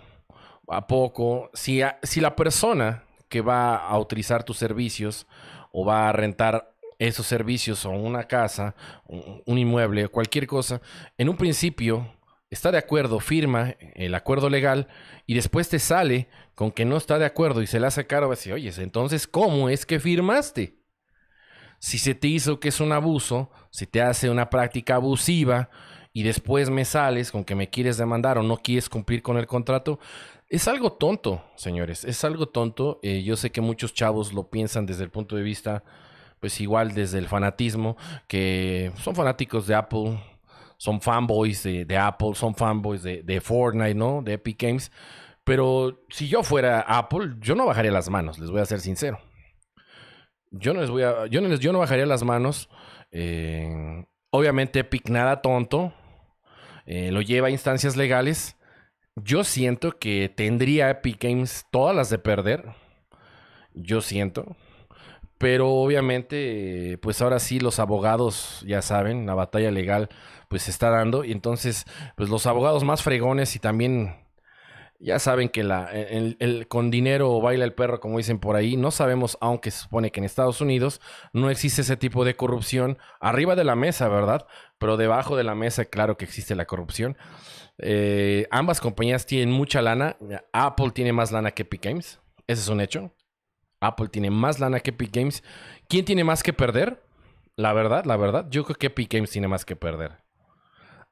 [0.67, 1.49] a poco.
[1.53, 5.27] Si, si la persona que va a utilizar tus servicios
[5.71, 8.75] o va a rentar esos servicios o una casa,
[9.07, 10.81] un inmueble, cualquier cosa,
[11.17, 12.07] en un principio
[12.49, 14.87] está de acuerdo, firma el acuerdo legal
[15.25, 18.29] y después te sale con que no está de acuerdo y se le hace caro,
[18.29, 20.77] decir, oye, entonces, ¿cómo es que firmaste?
[21.79, 25.69] Si se te hizo que es un abuso, si te hace una práctica abusiva
[26.13, 29.47] y después me sales con que me quieres demandar o no quieres cumplir con el
[29.47, 29.99] contrato,
[30.47, 32.99] es algo tonto, señores, es algo tonto.
[33.01, 35.83] Eh, yo sé que muchos chavos lo piensan desde el punto de vista,
[36.39, 37.97] pues igual desde el fanatismo,
[38.27, 40.19] que son fanáticos de Apple,
[40.77, 44.21] son fanboys de, Apple, son fanboys de, Fortnite, ¿no?
[44.21, 44.91] De Epic Games.
[45.43, 49.19] Pero si yo fuera Apple, yo no bajaría las manos, les voy a ser sincero.
[50.51, 51.25] Yo no les voy a.
[51.25, 52.69] Yo no, les, yo no bajaría las manos.
[53.11, 55.93] Eh, obviamente, Epic nada tonto.
[56.85, 58.57] Eh, lo lleva a instancias legales.
[59.15, 62.65] Yo siento que tendría Epic Games todas las de perder.
[63.73, 64.55] Yo siento.
[65.37, 70.09] Pero obviamente, pues ahora sí los abogados, ya saben, la batalla legal
[70.47, 71.23] pues se está dando.
[71.25, 74.15] Y entonces, pues los abogados más fregones y también
[74.99, 78.77] ya saben que la, el, con dinero baila el perro, como dicen por ahí.
[78.77, 81.01] No sabemos, aunque se supone que en Estados Unidos
[81.33, 84.47] no existe ese tipo de corrupción arriba de la mesa, ¿verdad?
[84.83, 87.15] Pero debajo de la mesa, claro que existe la corrupción.
[87.77, 90.17] Eh, ambas compañías tienen mucha lana.
[90.51, 92.19] Apple tiene más lana que Epic Games.
[92.47, 93.15] Ese es un hecho.
[93.79, 95.41] Apple tiene más lana que Epic Games.
[95.87, 97.01] ¿Quién tiene más que perder?
[97.55, 100.17] La verdad, la verdad, yo creo que Epic Games tiene más que perder.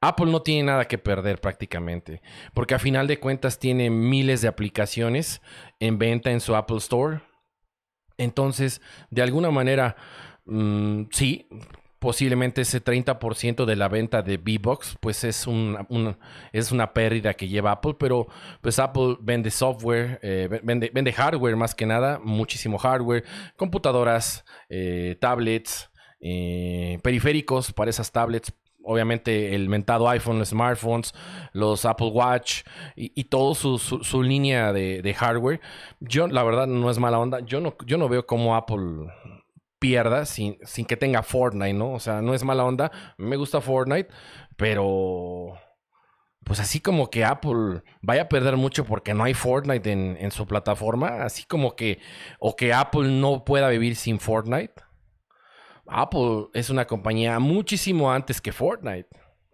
[0.01, 2.21] Apple no tiene nada que perder prácticamente,
[2.53, 5.41] porque a final de cuentas tiene miles de aplicaciones
[5.79, 7.21] en venta en su Apple Store.
[8.17, 8.81] Entonces,
[9.11, 9.95] de alguna manera,
[10.43, 11.47] mm, sí,
[12.01, 16.17] posiblemente ese 30% de la venta de V-Box, pues es, un,
[16.51, 18.25] es una pérdida que lleva Apple, pero
[18.59, 23.23] pues Apple vende software, eh, vende, vende, hardware más que nada, muchísimo hardware,
[23.55, 28.51] computadoras, eh, tablets, eh, periféricos para esas tablets,
[28.83, 31.13] obviamente el mentado iPhone, los smartphones,
[31.53, 32.63] los Apple Watch
[32.95, 35.61] y, todo su, línea de, hardware.
[35.99, 37.41] Yo, la verdad, no es mala onda.
[37.41, 39.05] Yo no, yo no veo cómo Apple
[39.81, 41.93] pierda sin, sin que tenga Fortnite, ¿no?
[41.93, 42.91] O sea, no es mala onda.
[43.17, 44.09] Me gusta Fortnite,
[44.55, 45.57] pero...
[46.43, 50.31] Pues así como que Apple vaya a perder mucho porque no hay Fortnite en, en
[50.31, 51.99] su plataforma, así como que,
[52.39, 54.73] o que Apple no pueda vivir sin Fortnite.
[55.87, 59.09] Apple es una compañía muchísimo antes que Fortnite,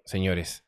[0.05, 0.65] señores.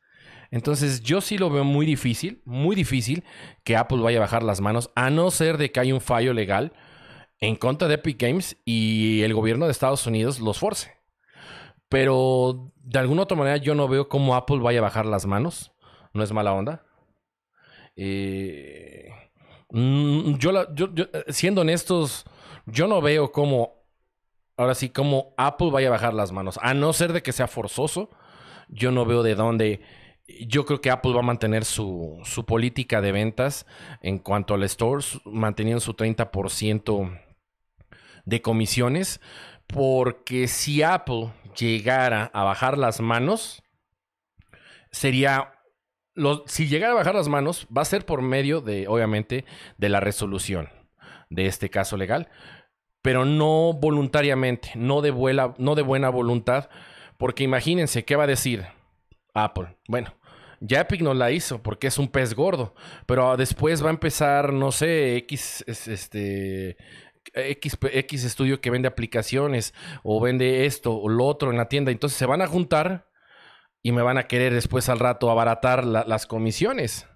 [0.50, 3.24] Entonces yo sí lo veo muy difícil, muy difícil
[3.64, 6.32] que Apple vaya a bajar las manos, a no ser de que haya un fallo
[6.34, 6.72] legal
[7.40, 10.90] en contra de Epic Games y el gobierno de Estados Unidos los force.
[11.88, 15.72] Pero de alguna otra manera yo no veo cómo Apple vaya a bajar las manos.
[16.12, 16.84] No es mala onda.
[17.96, 19.08] Eh,
[19.70, 20.52] mm, yo,
[21.28, 22.24] siendo honestos,
[22.66, 23.80] yo no veo cómo
[24.60, 26.58] ahora sí, como Apple vaya a bajar las manos.
[26.62, 28.10] A no ser de que sea forzoso,
[28.68, 29.80] yo no veo de dónde.
[30.46, 33.66] Yo creo que Apple va a mantener su, política de ventas
[34.02, 37.29] en cuanto al store, manteniendo su 30%
[38.24, 39.20] de comisiones,
[39.66, 43.62] porque si Apple llegara a bajar las manos,
[44.90, 45.52] sería
[46.46, 49.44] si llegara a bajar las manos, va a ser por medio de, obviamente,
[49.78, 50.68] de la resolución
[51.30, 52.28] de este caso legal
[53.02, 55.12] pero no voluntariamente, no de,
[55.58, 56.68] no de buena voluntad,
[57.16, 58.66] porque imagínense, ¿qué va a decir
[59.34, 59.76] Apple?
[59.88, 60.14] Bueno,
[60.60, 62.74] ya Epic no la hizo porque es un pez gordo,
[63.06, 66.76] pero después va a empezar, no sé, X, este,
[67.34, 71.90] X, X estudio que vende aplicaciones o vende esto o lo otro en la tienda,
[71.90, 73.08] entonces se van a juntar
[73.82, 77.06] y me van a querer después al rato abaratar las comisiones.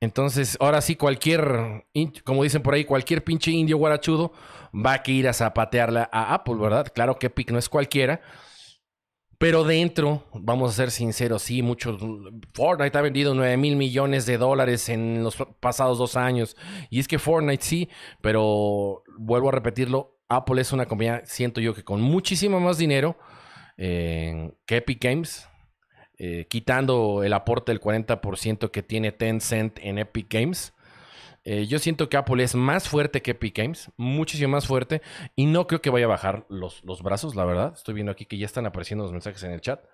[0.00, 1.84] Entonces, ahora sí, cualquier,
[2.24, 4.32] como dicen por ahí, cualquier pinche indio guarachudo
[4.74, 6.90] va a ir a zapatearla a Apple, ¿verdad?
[6.94, 8.22] Claro que Epic no es cualquiera.
[9.40, 11.98] Pero dentro, vamos a ser sinceros, sí, muchos.
[12.52, 16.58] Fortnite ha vendido 9 mil millones de dólares en los pasados dos años.
[16.90, 17.88] Y es que Fortnite sí,
[18.20, 23.16] pero vuelvo a repetirlo, Apple es una compañía, siento yo que con muchísimo más dinero
[23.78, 25.48] eh, que Epic Games.
[26.18, 30.74] Eh, quitando el aporte del 40% que tiene Tencent en Epic Games.
[31.52, 35.02] Eh, yo siento que Apple es más fuerte que Epic Games, muchísimo más fuerte,
[35.34, 37.72] y no creo que vaya a bajar los, los brazos, la verdad.
[37.74, 39.84] Estoy viendo aquí que ya están apareciendo los mensajes en el chat.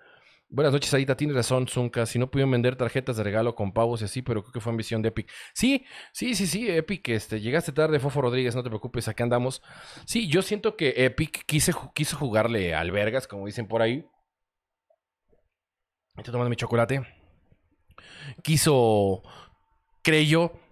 [0.49, 1.17] Buenas noches, Aida.
[1.17, 2.05] Tienes razón, Zunca.
[2.05, 4.69] Si no pudieron vender tarjetas de regalo con pavos y así, pero creo que fue
[4.69, 5.31] ambición de Epic.
[5.55, 7.09] Sí, sí, sí, sí, Epic.
[7.09, 9.63] Este, llegaste tarde, Fofo Rodríguez, no te preocupes, aquí andamos.
[10.05, 14.05] Sí, yo siento que Epic quiso jugarle albergas, como dicen por ahí.
[16.17, 17.01] Estoy tomando mi chocolate.
[18.43, 19.23] Quiso,
[20.03, 20.66] creyó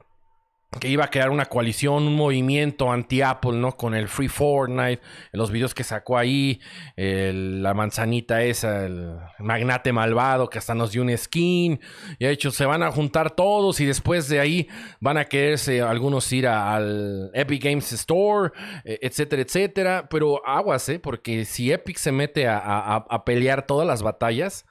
[0.80, 3.78] que iba a crear una coalición, un movimiento anti-Apple, ¿no?
[3.78, 6.60] Con el Free Fortnite, los videos que sacó ahí,
[6.96, 11.80] la manzanita esa, el magnate malvado que hasta nos dio un skin.
[12.20, 14.68] Y ha hecho, se van a juntar todos y después de ahí
[15.00, 18.52] van a quererse algunos ir al Epic Games Store,
[18.84, 20.08] e, etcétera, etcétera.
[20.10, 21.00] Pero aguas, ¿eh?
[21.00, 24.66] Porque si Epic se mete a, pelear todas las batallas,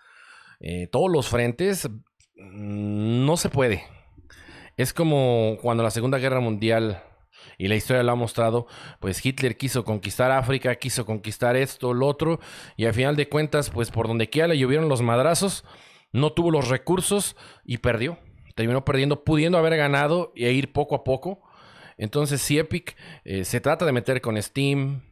[0.61, 1.89] eh, todos los frentes,
[2.37, 3.94] mm, no se puede.
[4.77, 7.03] Es como cuando la Segunda Guerra Mundial,
[7.59, 8.67] y la historia lo ha mostrado,
[9.01, 12.41] pues Hitler quiso conquistar África, quiso conquistar esto, lo otro,
[12.77, 15.65] y al final de cuentas, pues por donde quiera le llovieron los madrazos,
[16.13, 18.19] no tuvo los recursos y perdió.
[18.55, 21.43] Terminó perdiendo, pudiendo haber ganado e ir poco a poco.
[21.99, 25.03] Entonces, si Epic eh, se trata de meter con Steam,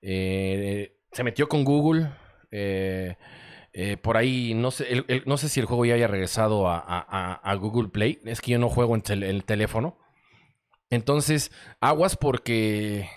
[0.00, 2.10] eh, se metió con Google,
[2.50, 3.16] eh,
[3.74, 7.88] eh, por ahí, no sé, no sé si el juego ya haya regresado a, Google
[7.88, 8.20] Play.
[8.24, 9.98] Es que yo no juego en el teléfono.
[10.90, 13.08] Entonces, aguas porque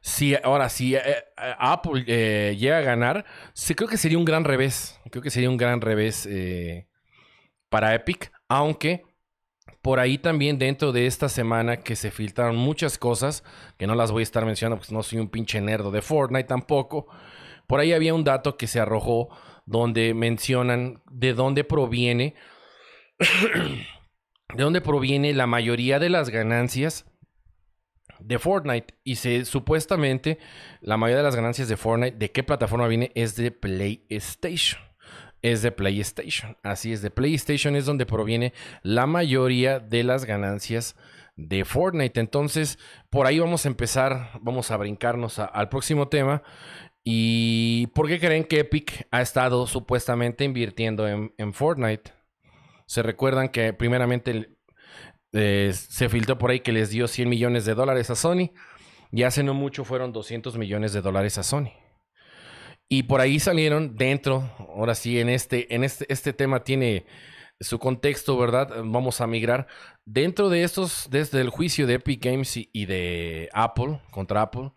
[0.00, 1.22] si ahora si eh, eh,
[1.58, 2.04] Apple
[2.56, 3.26] llega a ganar,
[3.76, 4.98] creo que sería un gran revés.
[5.10, 6.28] Creo que sería un gran revés
[7.68, 9.04] para Epic, aunque
[9.82, 13.44] por ahí también dentro de esta semana que se filtraron muchas cosas,
[13.76, 16.48] que no las voy a estar mencionando porque no soy un pinche nerdo de Fortnite
[16.48, 17.08] tampoco.
[17.66, 19.28] Por ahí había un dato que se arrojó
[19.66, 22.34] donde mencionan de dónde proviene,
[23.18, 27.06] de dónde proviene la mayoría de las ganancias
[28.20, 28.94] de Fortnite.
[29.04, 30.38] Y se supuestamente
[30.80, 33.12] la mayoría de las ganancias de Fortnite, ¿de qué plataforma viene?
[33.14, 34.80] Es de PlayStation.
[35.42, 36.56] Es de PlayStation.
[36.62, 40.96] Así es, de PlayStation es donde proviene la mayoría de las ganancias
[41.36, 42.20] de Fortnite.
[42.20, 42.78] Entonces,
[43.10, 46.42] por ahí vamos a empezar, vamos a brincarnos al próximo tema.
[47.04, 52.12] ¿Y por qué creen que Epic ha estado supuestamente invirtiendo en, Fortnite?
[52.86, 54.56] Se recuerdan que primeramente
[55.32, 58.52] eh, se filtró por ahí que les dio 100 millones de dólares a Sony
[59.10, 61.72] y hace no mucho fueron 200 millones de dólares a Sony.
[62.88, 67.06] Y por ahí salieron dentro, ahora sí, en este, en este, este tema tiene
[67.58, 68.70] su contexto, ¿verdad?
[68.84, 69.66] Vamos a migrar.
[70.04, 74.72] Dentro de estos, desde el juicio de Epic Games y de Apple, contra Apple,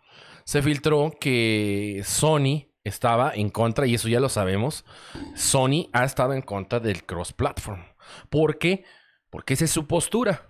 [0.46, 4.84] se filtró que Sony estaba en contra, y eso ya lo sabemos,
[5.34, 7.84] Sony ha estado en contra del cross-platform.
[8.30, 8.84] ¿Por qué?
[9.28, 10.48] Porque esa es su postura.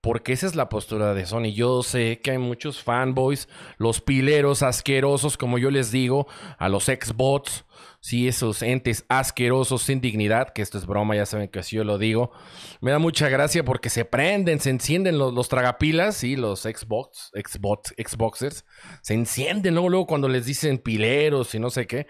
[0.00, 1.52] Porque esa es la postura de Sony.
[1.54, 6.26] Yo sé que hay muchos fanboys, los pileros asquerosos, como yo les digo,
[6.58, 7.64] a los Xbots,
[8.00, 11.84] sí, esos entes asquerosos sin dignidad, que esto es broma, ya saben que así yo
[11.84, 12.32] lo digo.
[12.80, 17.94] Me da mucha gracia porque se prenden, se encienden los, tragapilas, sí, los Xbox, Xbox,
[17.96, 18.64] Xboxers,
[19.02, 22.06] se encienden luego, luego cuando les dicen pileros y no sé qué.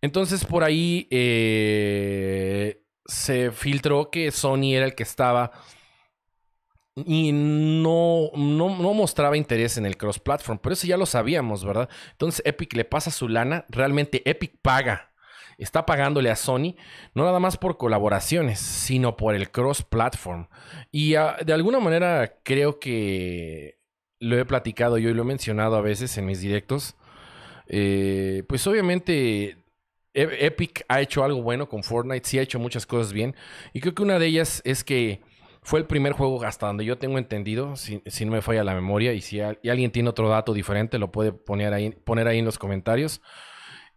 [0.00, 5.52] Entonces por ahí eh, se filtró que Sony era el que estaba
[7.06, 11.88] y no, no, mostraba interés en el cross-platform, pero eso ya lo sabíamos, ¿verdad?
[12.12, 15.12] Entonces Epic le pasa su lana, realmente Epic paga,
[15.58, 16.76] está pagándole a Sony,
[17.14, 20.48] no nada más por colaboraciones, sino por el cross-platform.
[20.90, 23.78] Y ah, de alguna manera creo que
[24.20, 26.96] lo he platicado yo y lo he mencionado a veces en mis directos.
[27.66, 29.58] Eh, pues obviamente
[30.14, 33.34] e-, Epic ha hecho algo bueno con Fortnite, sí ha hecho muchas cosas bien.
[33.72, 35.20] Y creo que una de ellas es que
[35.62, 39.12] fue el primer juego hasta donde yo tengo entendido, si, no me falla la memoria,
[39.12, 42.58] y si alguien tiene otro dato diferente, lo puede poner ahí, poner ahí en los
[42.58, 43.20] comentarios.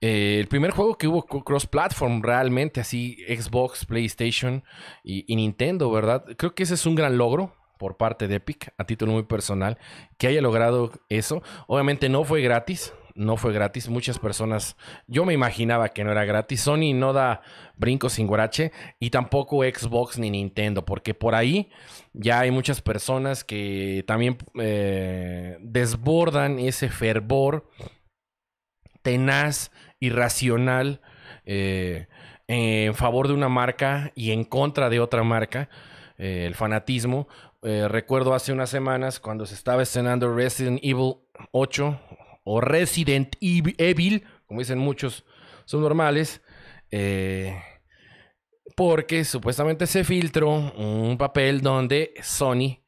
[0.02, 4.64] Eh, el primer juego que hubo cross-platform realmente, así Xbox, PlayStation
[5.04, 6.26] y, Nintendo, ¿verdad?
[6.38, 9.78] Creo que ese es un gran logro por parte de Epic, a título muy personal,
[10.18, 11.44] que haya logrado eso.
[11.68, 13.90] Obviamente no fue gratis, no fue gratis.
[13.90, 14.76] Muchas personas,
[15.08, 16.62] yo me imaginaba que no era gratis.
[16.62, 17.42] Sony no da
[17.78, 21.70] brincos sin guarache y tampoco Xbox ni Nintendo, porque por ahí
[22.14, 27.68] ya hay muchas personas que también eh, desbordan ese fervor
[29.02, 31.00] tenaz, irracional,
[31.46, 32.08] eh,
[32.48, 35.70] en favor de una marca y en contra de otra marca.
[36.18, 37.30] Eh, el fanatismo.
[37.64, 41.18] recuerdo hace unas semanas cuando se estaba estrenando Resident Evil
[41.52, 42.00] 8
[42.44, 45.26] o Resident Evil, como dicen muchos,
[45.66, 46.42] son normales,
[46.90, 47.62] eh,
[48.76, 52.84] porque supuestamente se filtró un papel donde Sony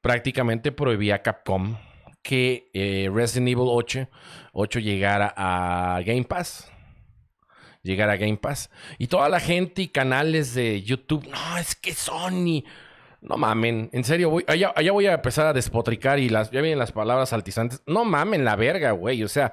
[0.00, 1.76] prácticamente prohibía Capcom
[2.22, 4.08] que eh, Resident Evil 8,
[4.52, 6.70] 8 llegara a Game Pass.
[7.82, 8.70] Llegara a Game Pass.
[8.98, 12.64] Y toda la gente y canales de YouTube, no, es que Sony
[13.22, 16.78] no mamen, en serio, voy, allá, voy a empezar a despotricar y las, ya vienen
[16.78, 17.82] las palabras altizantes.
[17.86, 19.22] No mamen la verga, güey.
[19.22, 19.52] O sea,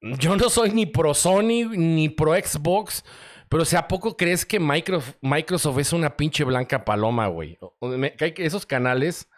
[0.00, 3.04] yo no soy ni pro Sony ni pro Xbox,
[3.48, 7.58] Pero, o sea, ¿a poco crees que Microsoft, es una pinche blanca paloma, güey?
[8.18, 9.28] Esos canales.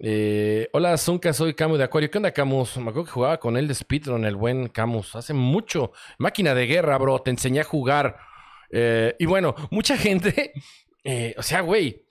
[0.00, 2.10] Eh, hola, Zunca, soy Camus de Acuario.
[2.10, 2.76] ¿Qué onda, Camus?
[2.76, 5.16] Me acuerdo que jugaba con él de Speedrun, el buen Camus.
[5.16, 5.92] Hace mucho.
[6.18, 7.18] Máquina de guerra, bro.
[7.18, 8.16] Te enseñé a jugar.
[8.70, 10.52] Eh, y bueno, mucha gente.
[11.04, 12.04] Eh, o sea, güey.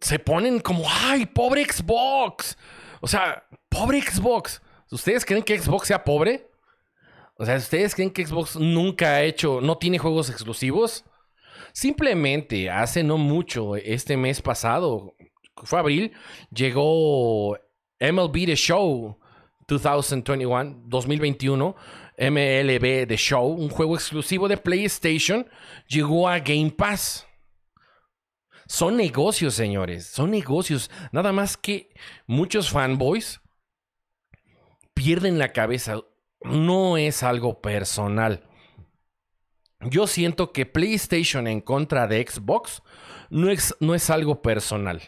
[0.00, 2.56] Se ponen como, ¡ay, pobre Xbox!
[3.00, 4.62] O sea, pobre Xbox.
[4.90, 6.48] ¿Ustedes creen que Xbox sea pobre?
[7.36, 11.04] O sea, ¿ustedes creen que Xbox nunca ha hecho, no tiene juegos exclusivos?
[11.74, 15.13] Simplemente hace no mucho, este mes pasado,
[15.62, 16.12] fue abril,
[16.50, 17.56] llegó
[18.00, 19.18] MLB The Show
[19.66, 21.76] 2021, 2021,
[22.18, 25.48] MLB The Show, un juego exclusivo de PlayStation,
[25.88, 27.26] llegó a Game Pass.
[28.66, 30.90] Son negocios, señores, son negocios.
[31.12, 31.90] Nada más que
[32.26, 33.40] muchos fanboys
[34.94, 36.00] pierden la cabeza
[36.44, 38.48] no es algo personal.
[39.80, 42.82] Yo siento que PlayStation en contra de Xbox
[43.28, 45.02] no es, no es algo personal.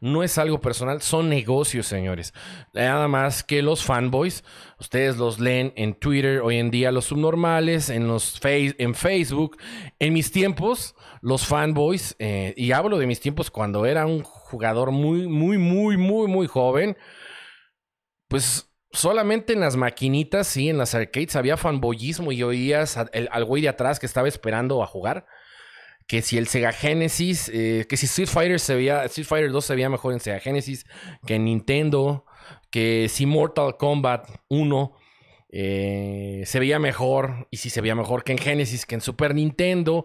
[0.00, 2.32] No es algo personal, son negocios, señores.
[2.72, 4.44] Nada más que los fanboys,
[4.78, 9.58] ustedes los leen en Twitter hoy en día, los subnormales, en, los en Facebook.
[9.98, 14.90] En mis tiempos, los fanboys, eh, y hablo de mis tiempos cuando era un jugador
[14.90, 16.96] muy, muy, muy, muy, muy joven,
[18.28, 23.62] pues Solamente en las maquinitas, sí, en las arcades había fanboyismo y oías al, güey
[23.62, 25.26] de atrás que estaba esperando a jugar.
[26.10, 29.64] Que si el Sega Genesis, eh, que si Street Fighter se veía, Street Fighter 2
[29.64, 30.84] se veía mejor en Sega Genesis
[31.24, 32.24] que en Nintendo,
[32.70, 34.96] que si Mortal Kombat 1
[35.50, 39.36] eh, se veía mejor, y si se veía mejor que en Genesis, que en Super
[39.36, 40.04] Nintendo.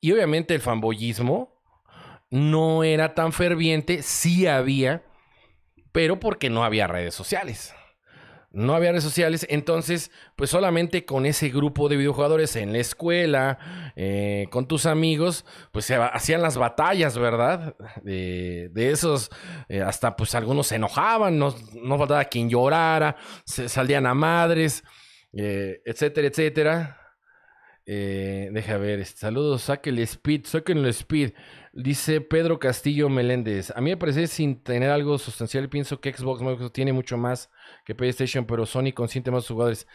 [0.00, 1.60] Y obviamente el fanboyismo
[2.30, 5.02] no era tan ferviente, sí había
[5.96, 7.74] pero porque no había redes sociales.
[8.56, 13.92] No había redes sociales, entonces, pues solamente con ese grupo de videojugadores en la escuela,
[13.96, 17.76] eh, con tus amigos, pues se hacían las batallas, ¿verdad?
[18.02, 19.30] De, esos,
[19.68, 24.82] eh, hasta pues algunos se enojaban, no, no faltaba quien llorara, se salían a madres,
[25.34, 27.00] eh, etcétera, etcétera.
[27.84, 31.32] deja ver, saludos, sáquenle speed, sáquenle speed.
[31.74, 33.70] Dice Pedro Castillo Meléndez.
[33.76, 35.68] A mí me parece sin tener algo sustancial.
[35.68, 37.50] Pienso que Xbox tiene mucho más
[37.86, 39.86] que PlayStation, pero Sony consiente más jugadores.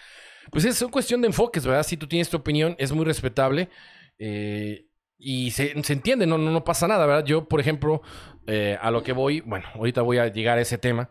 [0.49, 1.83] Pues es una cuestión de enfoques, ¿verdad?
[1.83, 3.69] Si tú tienes tu opinión, es muy respetable.
[4.17, 7.25] Eh, y se, entiende, no, no, pasa nada, ¿verdad?
[7.25, 8.01] Yo, por ejemplo,
[8.47, 11.09] eh, a lo que voy, bueno, ahorita voy a llegar a ese tema.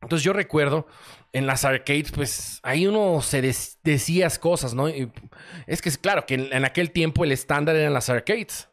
[0.00, 0.86] Entonces yo recuerdo
[1.32, 3.40] en las arcades, pues ahí uno se
[3.82, 4.88] decías cosas, ¿no?
[4.88, 8.68] es que es claro que en aquel tiempo el estándar eran las arcades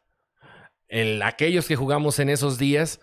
[1.23, 2.99] aquellos que jugamos en esos días,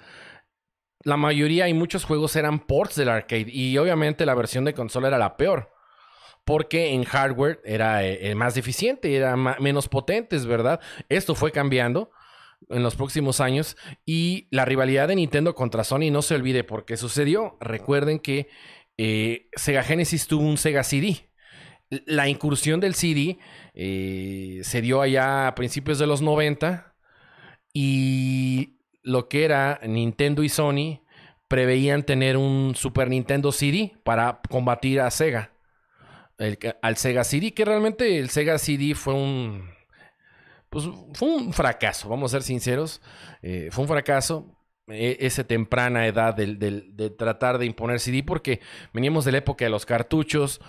[1.06, 5.06] la mayoría y muchos juegos eran ports del arcade y obviamente la versión de consola
[5.06, 5.72] era la peor.
[6.44, 10.80] Porque en hardware era eh, más deficiente, era menos potentes, ¿verdad?
[11.08, 12.10] Esto fue cambiando
[12.70, 16.84] en los próximos años y la rivalidad de Nintendo contra Sony no se olvide por
[16.84, 17.56] qué sucedió.
[17.60, 18.48] Recuerden que
[18.98, 21.30] eh, Sega Genesis tuvo un Sega CD.
[21.88, 23.38] La incursión del CD
[23.74, 26.96] eh, se dio allá a principios de los 90
[27.72, 28.75] y
[29.06, 31.00] lo que era Nintendo y Sony
[31.46, 35.52] preveían tener un Super Nintendo CD para combatir a Sega.
[36.82, 39.70] al Sega CD, que realmente el Sega CD fue un.
[40.68, 40.84] Pues
[41.14, 43.00] fue un fracaso, vamos a ser sinceros.
[43.42, 44.52] Eh, fue un fracaso.
[44.88, 48.60] E, esa temprana edad de, tratar de imponer CD, porque
[48.92, 50.60] veníamos de la época de los cartuchos,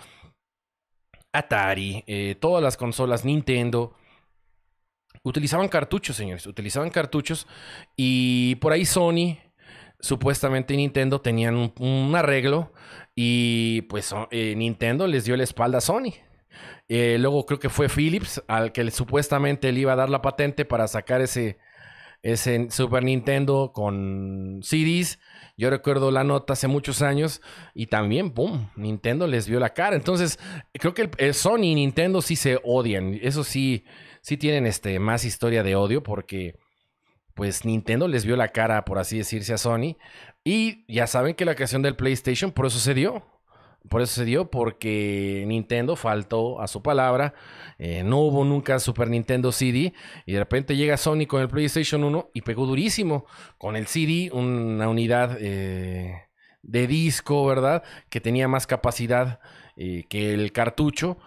[1.34, 3.96] Atari, eh, todas las consolas Nintendo
[5.24, 7.48] utilizaban cartuchos, señores, utilizaban cartuchos
[7.96, 9.38] y por ahí Sony,
[10.00, 12.72] supuestamente Nintendo tenían un, arreglo
[13.16, 16.14] y pues eh, Nintendo les dio la espalda a Sony.
[16.90, 20.66] Eh, luego creo que fue Philips al que supuestamente le iba a dar la patente
[20.66, 21.58] para sacar ese,
[22.22, 25.20] ese Super Nintendo con CDs.
[25.58, 27.42] Yo recuerdo la nota hace muchos años
[27.74, 29.96] y también, ¡pum!, Nintendo les vio la cara.
[29.96, 30.40] Entonces,
[30.74, 33.18] creo que Sony y Nintendo sí se odian.
[33.22, 33.84] Eso sí,
[34.28, 36.60] sí tienen este, más historia de odio porque
[37.34, 39.96] pues Nintendo les vio la cara, por así decirse, a Sony.
[40.44, 43.26] Y ya saben que la creación del PlayStation por eso se dio.
[43.90, 47.36] Por eso se dio, porque Nintendo faltó a su palabra.
[47.78, 49.94] Eh, no hubo nunca Super Nintendo CD.
[50.26, 53.28] Y de repente llega Sony con el PlayStation 1 y pegó durísimo.
[53.58, 56.24] Con el CD, una unidad eh,
[56.64, 57.82] de disco, ¿verdad?
[58.10, 59.40] Que tenía más capacidad
[59.78, 61.18] eh, que el cartucho.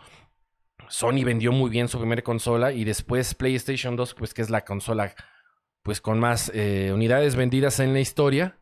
[0.91, 4.65] Sony vendió muy bien su primera consola y después PlayStation 2, pues que es la
[4.65, 5.15] consola
[5.83, 8.59] pues con más eh, unidades vendidas en la historia.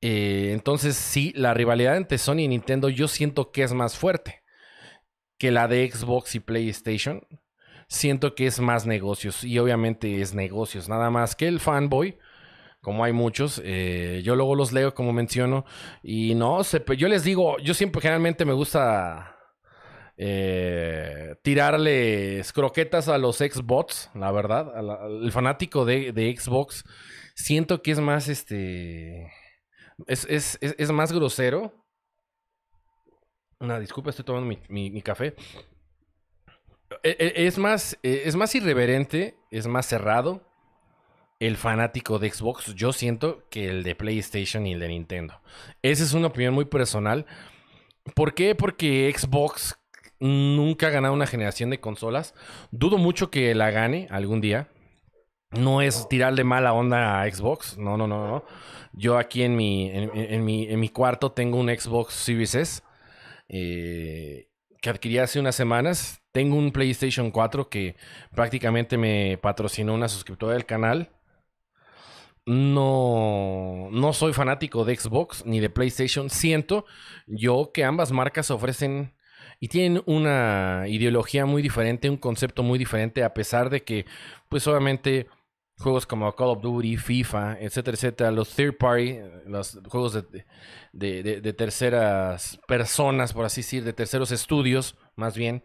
[0.00, 4.42] Eh, entonces sí, la rivalidad entre Sony y Nintendo yo siento que es más fuerte
[5.38, 7.26] que la de Xbox y PlayStation.
[7.88, 9.42] siento que es más negocios.
[9.44, 10.88] Y obviamente es negocios.
[10.88, 12.18] Nada más que el fanboy
[12.86, 13.60] como hay muchos.
[13.64, 15.64] Eh, yo luego los leo, como menciono,
[16.04, 19.35] y no sé, yo les digo, yo siempre generalmente me gusta
[20.16, 24.72] eh, tirarles croquetas a los Xbox, la verdad,
[25.22, 26.84] el fanático de, Xbox,
[27.34, 29.30] siento que es más, este,
[30.06, 31.72] es, más grosero.
[33.58, 35.34] Una disculpa, estoy tomando mi, mi café.
[37.02, 40.46] E, e, es más, e, es más irreverente, es más cerrado
[41.38, 45.40] el fanático de Xbox, yo siento que el de PlayStation y el de Nintendo.
[45.82, 47.26] Esa es una opinión muy personal.
[48.14, 48.54] ¿Por qué?
[48.54, 49.78] Porque Xbox
[50.20, 52.34] nunca ha ganado una generación de consolas.
[52.70, 54.68] Dudo mucho que la gane algún día.
[55.50, 57.78] No es tirarle mala onda a Xbox.
[57.78, 58.44] No, no, no, no.
[58.92, 62.82] Yo aquí en mi, en, mi, en mi cuarto tengo un Xbox Series S
[63.48, 64.48] eh,
[64.80, 66.22] que adquirí hace unas semanas.
[66.32, 67.96] Tengo un PlayStation 4 que
[68.34, 71.10] prácticamente me patrocinó una suscriptora del canal
[72.46, 76.30] no, no soy fanático de Xbox ni de PlayStation.
[76.30, 76.86] Siento
[77.26, 79.12] yo que ambas marcas ofrecen
[79.60, 84.06] y tienen una ideología muy diferente, un concepto muy diferente, a pesar de que,
[84.48, 85.28] pues obviamente,
[85.78, 90.12] juegos como Call of Duty, FIFA, etcétera, etcétera, los third party, los juegos
[90.92, 95.62] de, de terceras personas, por así decir, de terceros estudios, más bien,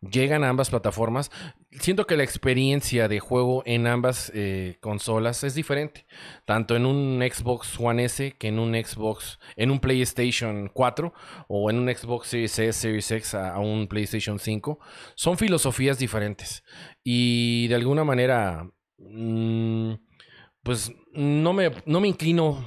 [0.00, 1.30] llegan a ambas plataformas.
[1.70, 6.06] Siento que la experiencia de juego en ambas eh, consolas es diferente,
[6.44, 11.12] tanto en un Xbox One S que en un Xbox, en un PlayStation 4
[11.48, 14.78] o en un Xbox Series S, Series X a, un PlayStation 5.
[15.14, 16.62] Son filosofías diferentes
[17.02, 19.94] y de alguna manera, mm,
[20.62, 22.66] pues no me, no me inclino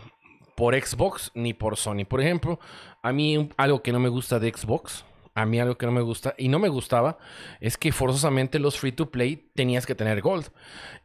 [0.56, 2.06] por Xbox ni por Sony.
[2.08, 2.60] Por ejemplo,
[3.02, 5.06] a mí algo que no me gusta de Xbox
[5.40, 7.18] a mí algo que no me gusta y no me gustaba
[7.62, 10.52] es que forzosamente los free to play tenías que tener gold.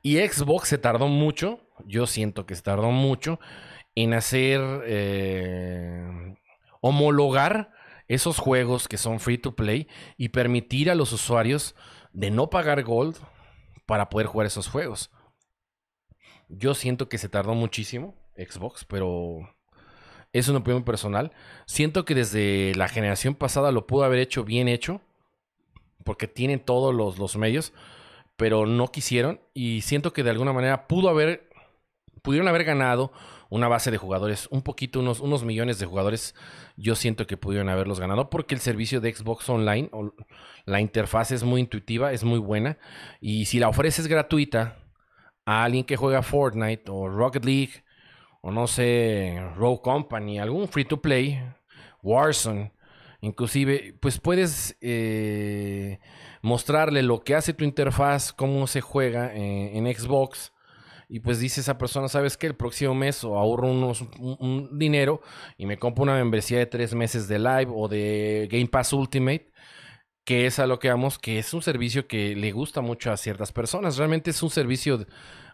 [0.03, 3.39] Y Xbox se tardó mucho, yo siento que se tardó mucho
[3.95, 6.37] en hacer eh,
[6.81, 7.71] homologar
[8.09, 11.77] esos juegos que son free to play y permitir a los usuarios
[12.13, 13.17] de no pagar gold
[13.87, 15.13] para poder jugar esos juegos.
[16.49, 19.54] Yo siento que se tardó muchísimo Xbox, pero
[20.35, 21.33] es una opinión personal.
[21.65, 25.01] Siento que desde la generación pasada lo pudo haber hecho bien hecho,
[26.03, 27.73] porque tienen todos los, medios,
[28.37, 29.41] pero no quisieron.
[29.55, 31.49] Y siento que de alguna manera pudo haber,
[32.21, 33.13] pudieron haber ganado
[33.49, 36.35] una base de jugadores, un poquito, unos, unos millones de jugadores.
[36.77, 39.89] Yo siento que pudieron haberlos ganado porque el servicio de Xbox Online,
[40.65, 42.77] la interfaz es muy intuitiva, es muy buena.
[43.21, 44.79] Y si la ofreces gratuita
[45.47, 47.84] a alguien que juega Fortnite o Rocket League
[48.47, 51.43] o no sé, Row Company, algún free to play,
[52.03, 52.75] Warzone,
[53.23, 55.99] inclusive, pues puedes eh,
[56.43, 60.53] mostrarle lo que hace tu interfaz, cómo se juega en, Xbox.
[61.09, 62.47] Y pues dice esa persona, ¿sabes qué?
[62.47, 65.23] El próximo mes o ahorro unos, un, dinero
[65.57, 69.51] y me compro una membresía de tres meses de Live o de Game Pass Ultimate
[70.25, 73.17] que es a lo que vamos, que es un servicio que le gusta mucho a
[73.19, 73.99] ciertas personas.
[73.99, 75.07] Realmente es un servicio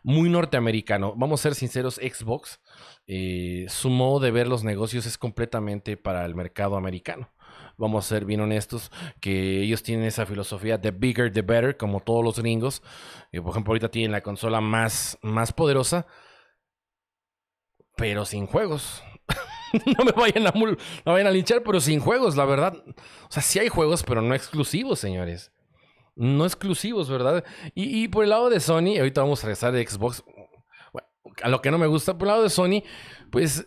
[0.03, 1.15] muy norteamericano.
[1.17, 2.61] Vamos a ser sinceros, Xbox,
[3.07, 7.31] eh, su modo de ver los negocios es completamente para el mercado americano.
[7.77, 8.91] Vamos a ser bien honestos,
[9.21, 12.83] que ellos tienen esa filosofía de bigger, the better, como todos los gringos.
[13.33, 16.07] Eh, por ejemplo, ahorita tienen la consola más, más poderosa,
[17.97, 19.03] pero sin juegos.
[19.99, 20.53] no me vayan a,
[21.05, 22.75] vayan a linchar, pero sin juegos, la verdad.
[22.87, 25.53] O sea, sí hay juegos, pero no exclusivos, señores.
[26.21, 27.43] No exclusivos, ¿verdad?
[27.75, 30.23] Y, por el lado de Sony, ahorita vamos a regresar de Xbox.
[31.43, 32.83] a lo que no me gusta, por el lado de Sony,
[33.31, 33.65] pues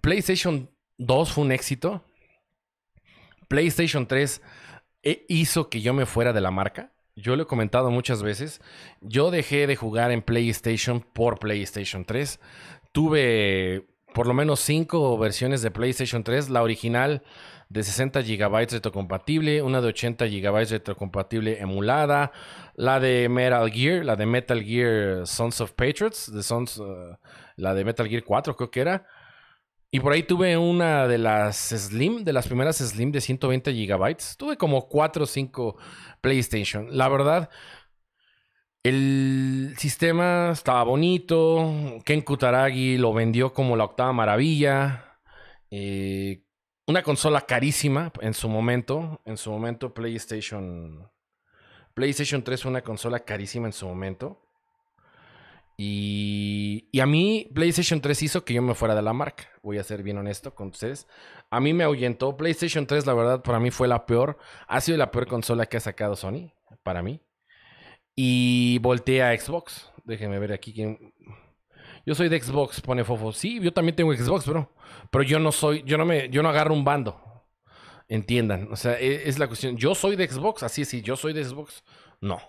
[0.00, 2.04] PlayStation 2 fue un éxito.
[3.48, 4.40] PlayStation 3
[5.02, 6.92] eh, hizo que yo me fuera de la marca.
[7.16, 8.60] Yo lo he comentado muchas veces.
[9.00, 12.38] Yo dejé de jugar en PlayStation por PlayStation 3.
[12.92, 16.50] Tuve por lo menos cinco versiones de PlayStation 3.
[16.50, 17.24] La original
[17.70, 22.32] de 60 GB retrocompatible, una de 80 GB retrocompatible emulada,
[22.74, 27.16] la de Metal Gear, la de Metal Gear Sons of Patriots, de Sons, uh,
[27.56, 29.06] la de Metal Gear 4 creo que era.
[29.92, 34.16] Y por ahí tuve una de las Slim, de las primeras Slim de 120 GB.
[34.36, 35.76] Tuve como 4 o 5
[36.20, 36.88] PlayStation.
[36.90, 37.50] La verdad,
[38.82, 42.00] el sistema estaba bonito.
[42.04, 45.18] Ken Kutaragi lo vendió como la octava maravilla.
[45.70, 46.42] Eh,
[46.90, 49.20] una consola carísima en su momento.
[49.24, 51.08] En su momento, PlayStation.
[51.94, 54.40] PlayStation 3 fue una consola carísima en su momento.
[55.76, 59.48] Y, y, a mí, PlayStation 3 hizo que yo me fuera de la marca.
[59.62, 61.06] Voy a ser bien honesto con ustedes.
[61.48, 62.36] A mí me ahuyentó.
[62.36, 64.36] PlayStation 3, la verdad, para mí fue la peor.
[64.68, 66.52] Ha sido la peor consola que ha sacado Sony.
[66.82, 67.20] Para mí.
[68.14, 69.90] y volteé a Xbox.
[70.04, 71.14] Déjenme ver aquí quién.
[72.06, 73.32] Yo soy de Xbox, pone Fofo.
[73.32, 74.72] Sí, yo también tengo Xbox, bro.
[75.10, 77.20] Pero yo no soy, yo no me, yo no agarro un bando.
[78.08, 78.68] Entiendan.
[78.72, 79.76] O sea, e, es, la cuestión.
[79.76, 81.84] Yo soy de Xbox, así es, yo soy de Xbox.
[82.20, 82.40] No.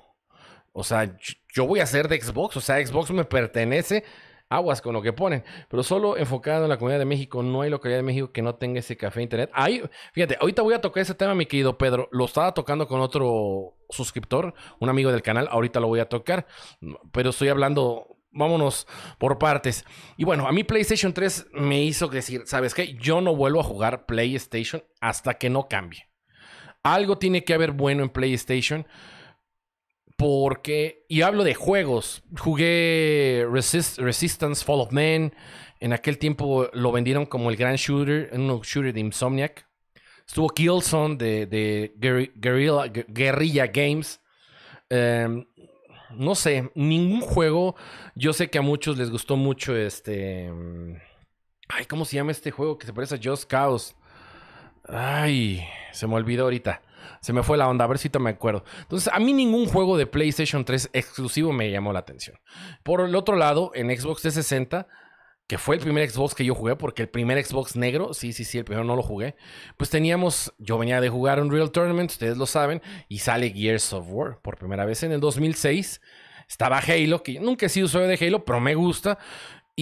[0.73, 1.17] O sea,
[1.53, 2.57] yo voy a ser de Xbox.
[2.57, 4.03] O sea, Xbox me pertenece
[4.51, 7.69] aguas con lo que ponen, pero solo enfocado en la comunidad de México, no hay
[7.69, 9.49] localidad de México que no tenga ese café internet.
[9.53, 9.81] Ahí,
[10.11, 12.09] fíjate, ahorita voy a tocar ese tema, mi querido Pedro.
[12.11, 16.45] Lo estaba tocando con otro suscriptor, un amigo del canal, ahorita lo voy a tocar,
[17.13, 19.85] pero estoy hablando, vámonos por partes.
[20.17, 22.95] Y bueno, a mí PlayStation 3 me hizo decir, ¿sabes qué?
[22.95, 26.07] Yo no vuelvo a jugar PlayStation hasta que no cambie.
[26.83, 28.87] Algo tiene que haber bueno en PlayStation
[30.21, 35.33] porque, y hablo de juegos, jugué Resistance Fall of Man.
[35.79, 39.67] En aquel tiempo lo vendieron como el gran shooter, un shooter de Insomniac.
[40.27, 41.91] Estuvo Killzone de, de
[42.35, 44.21] Guerrilla, Guerrilla Games.
[44.89, 45.45] Em,
[46.17, 47.75] no sé, ningún juego.
[48.15, 50.51] Yo sé que a muchos les gustó mucho este.
[51.69, 53.95] Ay, ¿cómo se llama este juego que se parece a Just Cause?
[54.87, 56.81] Ay, se me olvidó ahorita.
[57.21, 58.63] Se me fue la onda, a ver si te me acuerdo.
[58.81, 62.37] Entonces, a mí ningún juego de PlayStation 3 exclusivo me llamó la atención.
[62.83, 64.87] Por el otro lado, en Xbox 360,
[65.51, 68.45] que fue el primer Xbox que yo jugué, porque el primer Xbox negro, sí, sí,
[68.45, 69.35] sí, el primero no lo jugué,
[69.75, 73.91] pues teníamos, yo venía de jugar un Real Tournament, ustedes lo saben, y sale Gears
[73.91, 75.99] of War por primera vez en el 2006.
[76.47, 79.19] Estaba Halo, que nunca he sido usuario de Halo, pero me gusta.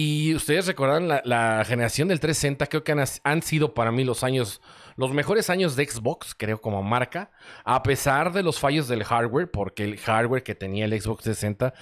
[0.02, 4.62] Y ustedes recordarán la, generación del 360, creo que han, sido para mí los años,
[4.96, 7.32] los mejores años de Xbox, creo, como marca,
[7.66, 11.74] a pesar de los fallos del hardware, porque el hardware que tenía el Xbox 360,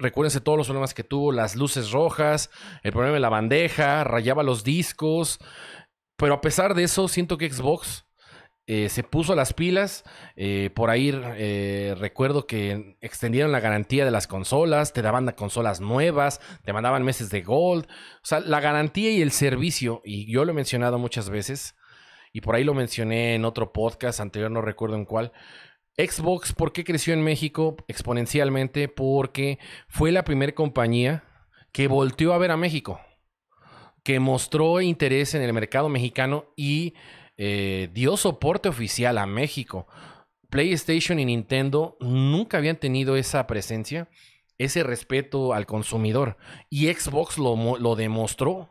[0.00, 2.48] recuérdense todos los problemas que tuvo, las luces rojas,
[2.82, 5.38] el problema de la bandeja, rayaba los discos,
[6.16, 8.06] pero a pesar de eso, siento que Xbox
[8.66, 10.04] eh, se puso las pilas.
[10.36, 15.80] Eh, por ahí eh, recuerdo que extendieron la garantía de las consolas, te daban consolas
[15.80, 17.86] nuevas, te mandaban meses de gold.
[17.86, 21.74] O sea, la garantía y el servicio, y yo lo he mencionado muchas veces,
[22.32, 25.32] y por ahí lo mencioné en otro podcast anterior, no recuerdo en cuál.
[25.98, 28.88] Xbox, ¿por qué creció en México exponencialmente?
[28.88, 29.58] Porque
[29.88, 31.24] fue la primera compañía
[31.72, 33.00] que volteó a ver a México,
[34.02, 36.94] que mostró interés en el mercado mexicano y
[37.36, 39.86] eh, dio soporte oficial a México.
[40.50, 44.08] PlayStation y Nintendo nunca habían tenido esa presencia,
[44.58, 46.36] ese respeto al consumidor.
[46.68, 48.68] Y Xbox lo, demostró,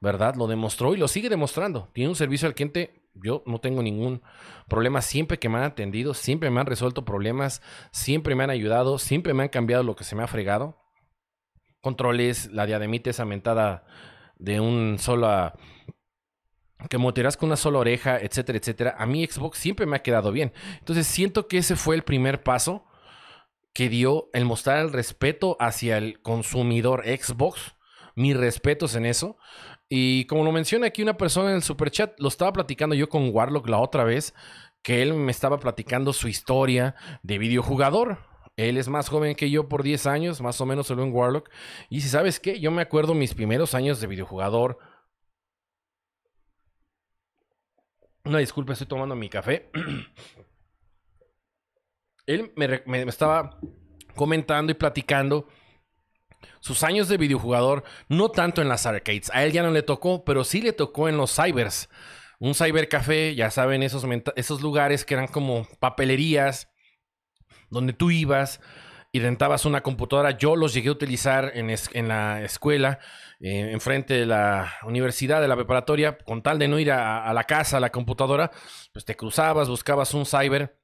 [0.00, 0.36] ¿verdad?
[0.36, 1.88] Lo demostró y lo sigue demostrando.
[1.92, 4.22] Tiene un servicio al cliente yo no tengo ningún
[4.68, 5.02] problema.
[5.02, 9.34] Siempre que me han atendido, siempre me han resuelto problemas, siempre me han ayudado, siempre
[9.34, 10.78] me han cambiado lo que se me ha fregado.
[11.80, 13.84] Controles, la diademita esa mentada
[14.38, 15.52] de un solo
[16.88, 18.96] que montarás con una sola oreja, etcétera, etcétera.
[18.98, 20.52] A mí Xbox siempre me ha quedado bien.
[20.78, 22.84] Entonces siento que ese fue el primer paso
[23.72, 27.74] que dio el mostrar el respeto hacia el consumidor Xbox.
[28.14, 29.38] Mis respetos en eso.
[29.88, 33.30] Y como lo menciona aquí una persona en el superchat, lo estaba platicando yo con
[33.30, 34.34] Warlock la otra vez,
[34.82, 38.18] que él me estaba platicando su historia de videojugador.
[38.56, 41.50] Él es más joven que yo por 10 años, más o menos solo en Warlock.
[41.88, 44.78] Y si sabes qué, yo me acuerdo mis primeros años de videojugador
[48.24, 49.68] Una disculpa, estoy tomando mi café.
[52.26, 53.58] Él me, estaba
[54.14, 55.48] comentando y platicando
[56.60, 59.28] sus años de videojugador, no tanto en las arcades.
[59.34, 61.88] A él ya no le tocó, pero sí le tocó en los cybers.
[62.38, 64.06] Un cybercafé, ya saben, esos,
[64.36, 66.70] esos lugares que eran como papelerías,
[67.70, 68.60] donde tú ibas
[69.12, 70.30] y rentabas una computadora.
[70.32, 72.98] Yo los llegué a utilizar en, en la escuela,
[73.40, 77.44] eh, enfrente de la universidad, de la preparatoria, con tal de no ir a, la
[77.44, 78.50] casa, a la computadora,
[78.92, 80.78] pues te cruzabas, buscabas un cyber,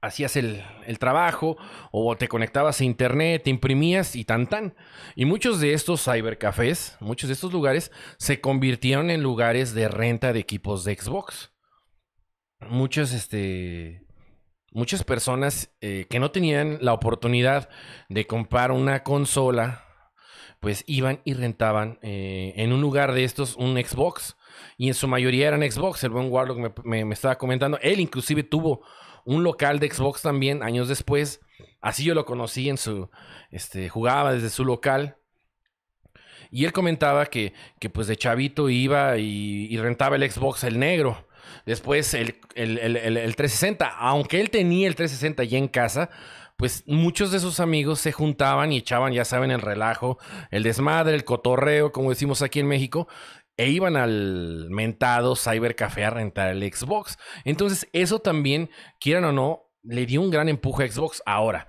[0.00, 1.56] hacías el, el, trabajo
[1.90, 4.76] o te conectabas a internet, te imprimías y tan tan.
[5.16, 10.32] Y muchos de estos cybercafés, muchos de estos lugares se convirtieron en lugares de renta
[10.32, 11.52] de equipos de Xbox.
[12.60, 14.07] Muchos, este,
[14.72, 17.68] muchas personas eh, que no tenían la oportunidad
[18.08, 19.84] de comprar una consola,
[20.60, 24.36] pues iban y rentaban eh, en un lugar de estos un Xbox.
[24.76, 26.02] Y en su mayoría eran Xbox.
[26.02, 27.78] El buen Warlock me, estaba comentando.
[27.80, 28.82] Él inclusive tuvo
[29.24, 31.40] un local de Xbox también años después.
[31.80, 33.08] Así yo lo conocí en su...
[33.50, 35.16] Este, jugaba desde su local.
[36.50, 41.27] Y él comentaba que, que pues de chavito iba y rentaba el Xbox el negro.
[41.66, 46.10] Después el, 360, aunque él tenía el 360 ya en casa,
[46.56, 50.18] pues muchos de sus amigos se juntaban y echaban, ya saben, el relajo,
[50.50, 53.06] el desmadre, el cotorreo, como decimos aquí en México,
[53.56, 57.18] e iban al mentado Cybercafé a rentar el Xbox.
[57.44, 58.70] Entonces, eso también,
[59.00, 61.22] quieran o no, le dio un gran empuje a Xbox.
[61.26, 61.68] Ahora,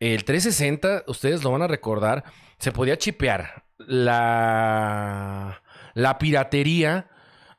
[0.00, 2.24] el 360, ustedes lo van a recordar,
[2.58, 3.64] se podía chipear.
[3.78, 5.62] La,
[5.94, 7.08] la piratería,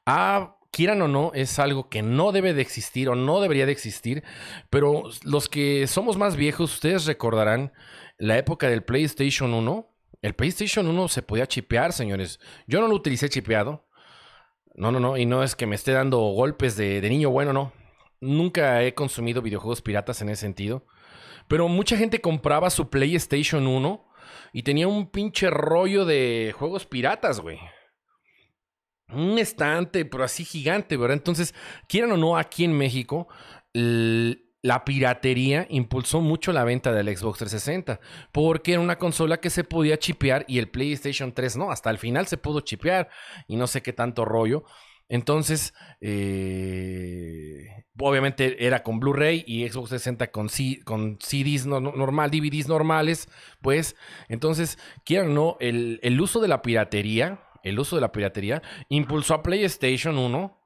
[0.06, 3.72] a, quieran o no, es algo que no debe de existir o no debería de
[3.72, 4.24] existir.
[4.70, 7.74] Pero los que somos más viejos, ustedes recordarán
[8.18, 9.88] la época del PlayStation 1.
[10.22, 12.40] El PlayStation 1 se podía chipear, señores.
[12.68, 13.88] Yo no lo utilicé chipeado.
[14.76, 15.18] No, no, no.
[15.18, 17.74] Y no es que me esté dando golpes de, niño bueno, no.
[18.22, 20.86] Nunca he consumido videojuegos piratas en ese sentido.
[21.48, 24.06] Pero mucha gente compraba su PlayStation 1
[24.54, 27.60] y tenía un pinche rollo de juegos piratas, güey.
[29.12, 31.18] Un estante, pero así gigante, ¿verdad?
[31.18, 31.56] Entonces,
[31.88, 33.28] quieran o no, aquí en México,
[33.74, 38.00] la piratería impulsó mucho la venta del Xbox 360,
[38.32, 41.98] porque era una consola que se podía chipear y el PlayStation 3 no, hasta el
[41.98, 43.10] final se pudo chipear
[43.48, 44.66] y no sé qué tanto rollo.
[45.10, 47.66] Entonces, eh,
[47.98, 53.28] obviamente era con Blu-ray y Xbox 60 con, CDs normal, DVDs normales,
[53.60, 53.96] pues,
[54.28, 59.34] entonces, quieran o no, el, uso de la piratería, el uso de la piratería impulsó
[59.34, 60.62] a PlayStation 1,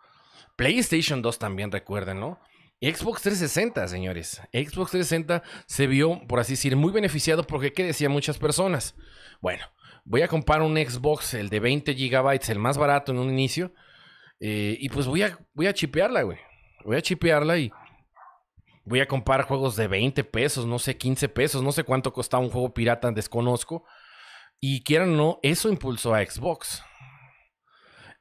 [0.55, 2.39] PlayStation 2 también, recuerden, ¿no?
[2.81, 4.41] Xbox 360, señores.
[4.51, 8.95] Xbox 360 se vio, por así decir, muy beneficiado porque, ¿qué decían muchas personas?
[9.39, 9.65] Bueno,
[10.03, 13.73] voy a comprar un Xbox, el de 20 GB, el más barato en un inicio,
[14.41, 16.37] eh, y pues voy a, voy a chipearla, güey.
[16.83, 17.71] Voy a chipearla y
[18.83, 22.43] voy a comprar juegos de 20 pesos, no sé, 15 pesos, no sé cuánto costaba
[22.43, 23.85] un juego pirata, desconozco.
[24.59, 26.83] Y quieran o no, eso impulsó a Xbox.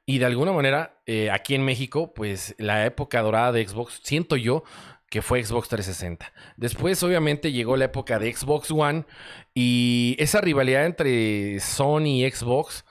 [0.05, 4.35] Y de alguna manera, eh, aquí en México, pues la época dorada de Xbox, siento
[4.35, 4.63] yo
[5.09, 6.33] que fue Xbox 360.
[6.57, 9.05] Después, obviamente, llegó la época de Xbox One
[9.53, 12.83] y esa rivalidad entre Sony y Xbox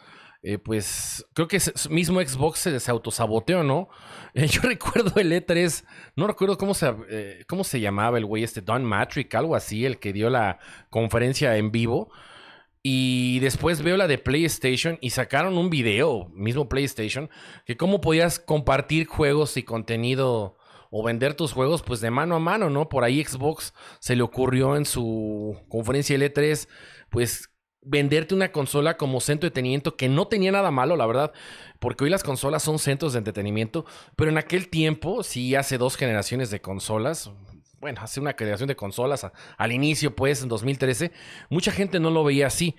[0.44, 3.88] eh, pues creo que mismo Xbox se, autosaboteó, ¿no?
[4.34, 5.84] Yo recuerdo el E3,
[6.16, 9.86] no recuerdo cómo se, eh, cómo se llamaba el güey este, Don Matrick, algo así,
[9.86, 10.58] el que dio la
[10.90, 12.10] conferencia en vivo.
[12.82, 17.30] Y después veo la de PlayStation y sacaron un video, mismo PlayStation,
[17.64, 20.56] que cómo podías compartir juegos y contenido
[20.90, 22.88] o vender tus juegos pues de mano a mano, ¿no?
[22.88, 26.68] Por ahí Xbox se le ocurrió en su conferencia L3
[27.08, 27.52] pues
[27.82, 31.32] venderte una consola como centro de entretenimiento, que no tenía nada malo, la verdad,
[31.80, 33.84] porque hoy las consolas son centros de entretenimiento,
[34.16, 37.30] pero en aquel tiempo, sí, hace dos generaciones de consolas,
[37.82, 39.26] bueno, hace una generación de consolas
[39.58, 41.10] al inicio, pues, en 2013,
[41.50, 42.76] mucha gente no lo veía así,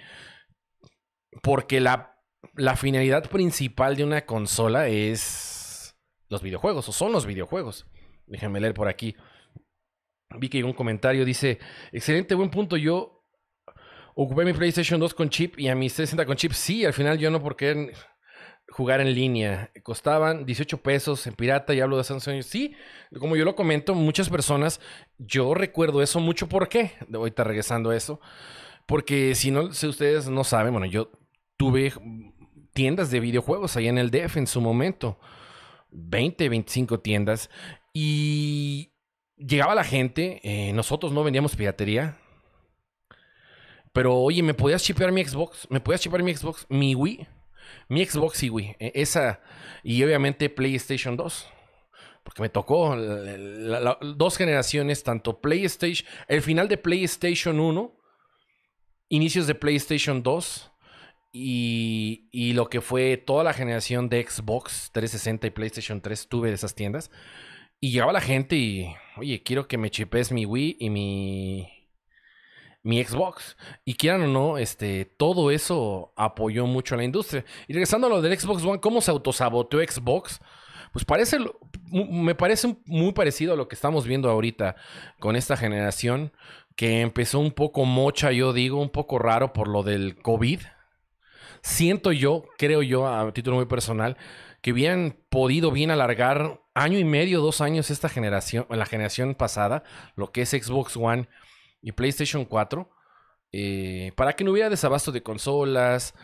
[1.41, 2.15] porque la,
[2.55, 5.93] la finalidad principal de una consola es
[6.29, 7.85] los videojuegos, o son los videojuegos.
[8.27, 9.13] Déjenme leer por aquí.
[10.39, 11.59] Vi que hay un comentario, dice,
[11.91, 13.25] excelente, buen punto, yo
[14.15, 16.53] ocupé mi PlayStation 2 con chip y a mi 60 con chip.
[16.53, 17.91] Sí, al final yo no porque
[18.73, 19.71] jugar en línea.
[19.83, 22.47] Costaban 18 pesos en pirata y hablo de hace años.
[22.47, 22.75] Sí,
[23.19, 24.81] como yo lo comento, muchas personas,
[25.19, 26.49] yo recuerdo eso mucho.
[26.49, 26.93] ¿Por qué?
[27.13, 28.19] Ahorita regresando a eso.
[28.87, 31.11] Porque si no, si ustedes no saben, bueno, yo
[31.55, 31.93] tuve
[32.73, 35.19] tiendas de videojuegos ahí en el DF en su momento.
[35.91, 37.51] 20, 25 tiendas.
[37.93, 38.91] Y
[39.37, 42.17] llegaba la gente, eh, nosotros no vendíamos piratería,
[43.93, 45.67] pero oye, ¿me podías chipear mi Xbox?
[45.69, 46.65] ¿Me podías chipear mi Xbox?
[46.69, 47.27] Mi Wii.
[47.89, 48.75] Mi Xbox y Wii.
[48.79, 49.41] E, esa.
[49.83, 51.49] Y obviamente PlayStation 2.
[52.23, 57.93] Porque me tocó dos generaciones, tanto PlayStation, el final de PlayStation 1,
[59.09, 60.71] inicios de PlayStation 2
[61.33, 66.47] y, y, lo que fue toda la generación de Xbox 360 y PlayStation 3 tuve
[66.47, 67.11] de esas tiendas.
[67.81, 71.72] Y llegaba la gente y, oye, quiero que me chipes mi Wii y mi,
[72.83, 73.57] mi Xbox.
[73.85, 77.45] Y quieran o no, este, todo eso apoyó mucho a la industria.
[77.67, 80.39] Y regresando a lo del Xbox One, ¿cómo se autosaboteó Xbox?
[80.91, 81.39] Pues parece,
[81.91, 84.75] me parece muy parecido a lo que estamos viendo ahorita
[85.19, 86.31] con esta generación,
[86.75, 90.59] que empezó un poco mocha, yo digo, un poco raro por lo del COVID.
[91.61, 94.17] Siento yo, creo yo, a título muy personal,
[94.61, 99.83] que hubieran podido bien alargar año y medio, dos años esta generación, la generación pasada,
[100.15, 101.27] lo que es Xbox One
[101.83, 102.89] y PlayStation 4
[103.55, 106.15] eh, para que no hubiera desabasto de consolas,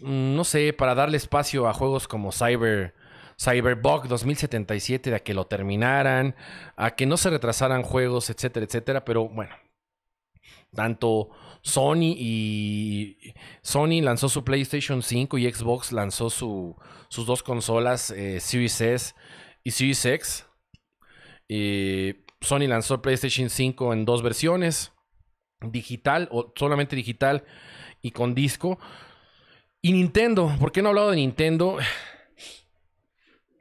[0.00, 2.94] mm, no sé, para darle espacio a juegos como Cyber,
[3.40, 6.36] Cyberbug 2077, a que lo terminaran,
[6.76, 9.56] a que no se retrasaran juegos, etcétera, etcétera, pero bueno.
[10.74, 11.30] Tanto
[11.62, 16.76] Sony y Sony lanzó su PlayStation 5 y Xbox lanzó su,
[17.08, 19.14] sus dos consolas eh, Series S
[19.64, 20.46] y Series X.
[21.48, 24.92] Eh, Sony lanzó PlayStation 5 en dos versiones
[25.60, 27.44] digital o solamente digital
[28.02, 28.78] y con disco.
[29.80, 31.78] Y Nintendo, ¿por qué no he hablado de Nintendo?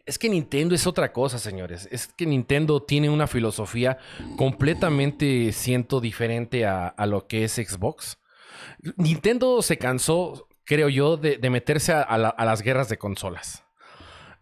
[0.05, 1.87] Es que Nintendo es otra cosa, señores.
[1.91, 3.97] Es que Nintendo tiene una filosofía
[4.37, 8.19] completamente, siento, diferente a, lo que es Xbox.
[8.97, 13.63] Nintendo se cansó, creo yo, de, meterse a, las guerras de consolas.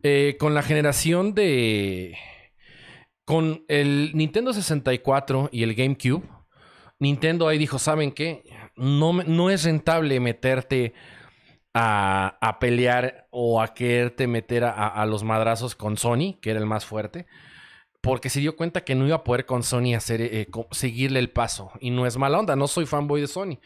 [0.03, 2.17] Eh, con la generación de...
[3.23, 6.27] Con el Nintendo 64 y el GameCube,
[7.03, 8.43] Nintendo ahí dijo, ¿saben qué?
[8.77, 10.93] No, no es rentable meterte
[11.73, 16.85] a, pelear o a quererte meter a, los madrazos con Sony, que era el más
[16.85, 17.25] fuerte,
[18.01, 21.29] porque se dio cuenta que no iba a poder con Sony hacer, eh, seguirle el
[21.29, 21.71] paso.
[21.81, 23.59] Y no es mala onda, no soy fanboy de Sony.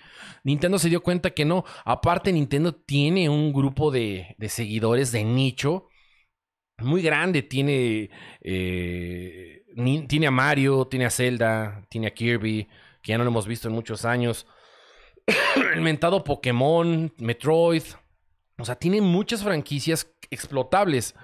[0.44, 1.64] Nintendo se dio cuenta que no.
[1.86, 5.90] Aparte, Nintendo tiene un grupo de, seguidores de nicho
[6.80, 7.44] muy grande.
[7.44, 8.10] Tiene,
[8.42, 9.64] eh,
[10.08, 12.68] tiene a Mario, tiene a Zelda, tiene a Kirby,
[13.08, 14.45] que ya no lo hemos visto en muchos años.
[15.74, 17.84] el mentado Pokémon, Metroid.
[18.58, 21.16] O sea, tiene muchas franquicias explotables.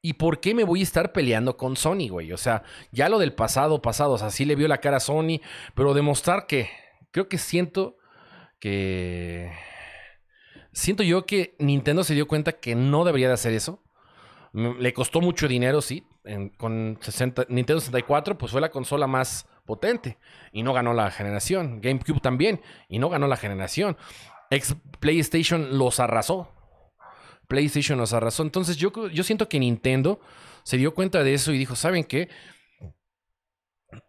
[0.00, 2.32] ¿Y por qué me voy a estar peleando con Sony, güey?
[2.32, 2.62] O sea,
[2.92, 5.40] ya lo del pasado, pasado, o sea, sí le vio la cara a Sony,
[5.74, 6.70] pero demostrar que,
[7.10, 7.96] creo que siento
[8.60, 9.50] que...
[10.72, 13.82] Siento yo que Nintendo se dio cuenta que no debería de hacer eso.
[14.52, 16.06] Le costó mucho dinero, sí.
[16.58, 20.18] con 60, Nintendo 64, pues fue la consola más potente
[20.50, 21.80] y no ganó la generación.
[21.80, 23.96] GameCube también y no ganó la generación.
[24.50, 26.50] Ex PlayStation los arrasó.
[27.46, 28.42] PlayStation los arrasó.
[28.42, 30.20] Entonces yo, yo siento que Nintendo
[30.64, 32.30] se dio cuenta de eso y dijo, ¿saben qué?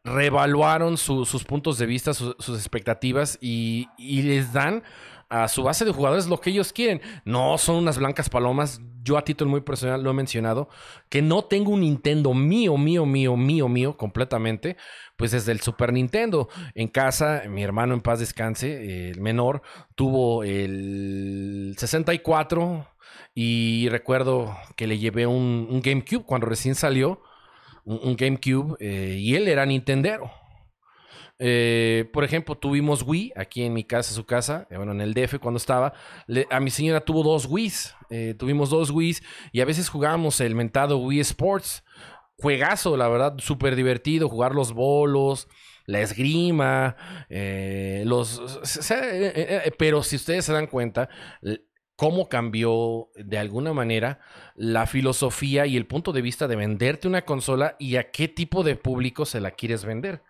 [0.03, 3.87] Reevaluaron sus puntos de vista, sus expectativas y
[4.23, 4.83] les dan
[5.29, 7.01] a su base de jugadores lo que ellos quieren.
[7.23, 8.81] No son unas blancas palomas.
[9.03, 10.69] Yo a título muy personal lo he mencionado,
[11.07, 14.75] que no tengo un Nintendo mío, mío, mío, mío, mío, completamente,
[15.15, 16.49] pues desde el Super Nintendo.
[16.75, 19.61] En casa, mi hermano en paz descanse, el menor,
[19.95, 22.87] tuvo el 64
[23.33, 27.21] y recuerdo que le llevé un, GameCube cuando recién salió,
[27.85, 30.29] un, GameCube, eh, y él era Nintendero.
[31.41, 35.13] Eh, por ejemplo, tuvimos Wii aquí en mi casa, su casa, eh, bueno, en el
[35.13, 35.93] DF cuando estaba.
[36.49, 39.23] a mi señora tuvo dos Wii's, eh, tuvimos dos Wii's
[39.53, 41.83] y a veces jugábamos el mentado Wii Sports.
[42.35, 45.49] Juegazo, la verdad, súper divertido, jugar los bolos,
[45.85, 46.95] la esgrima,
[48.05, 48.41] los...
[49.77, 51.09] pero si ustedes se dan cuenta,
[51.97, 54.21] cómo cambió de alguna manera
[54.55, 58.63] la filosofía y el punto de vista de venderte una consola y a qué tipo
[58.63, 60.23] de público se la quieres vender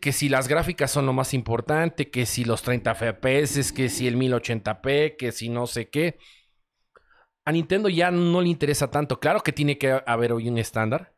[0.00, 4.08] que si las gráficas son lo más importante, que si los 30 FPS, que si
[4.08, 6.18] el 1080p, que si no sé qué.
[7.44, 9.20] A Nintendo ya no le interesa tanto.
[9.20, 11.14] Claro que tiene que haber hoy un estándar,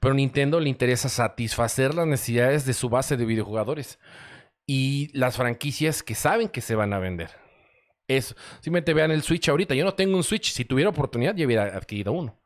[0.00, 3.98] pero a Nintendo le interesa satisfacer las necesidades de su base de videojugadores
[4.66, 7.30] y las franquicias que saben que se van a vender.
[8.08, 8.34] Eso.
[8.60, 9.74] Simplemente vean el Switch ahorita.
[9.74, 10.52] Yo no tengo un Switch.
[10.52, 12.41] Si tuviera oportunidad, ya hubiera adquirido uno.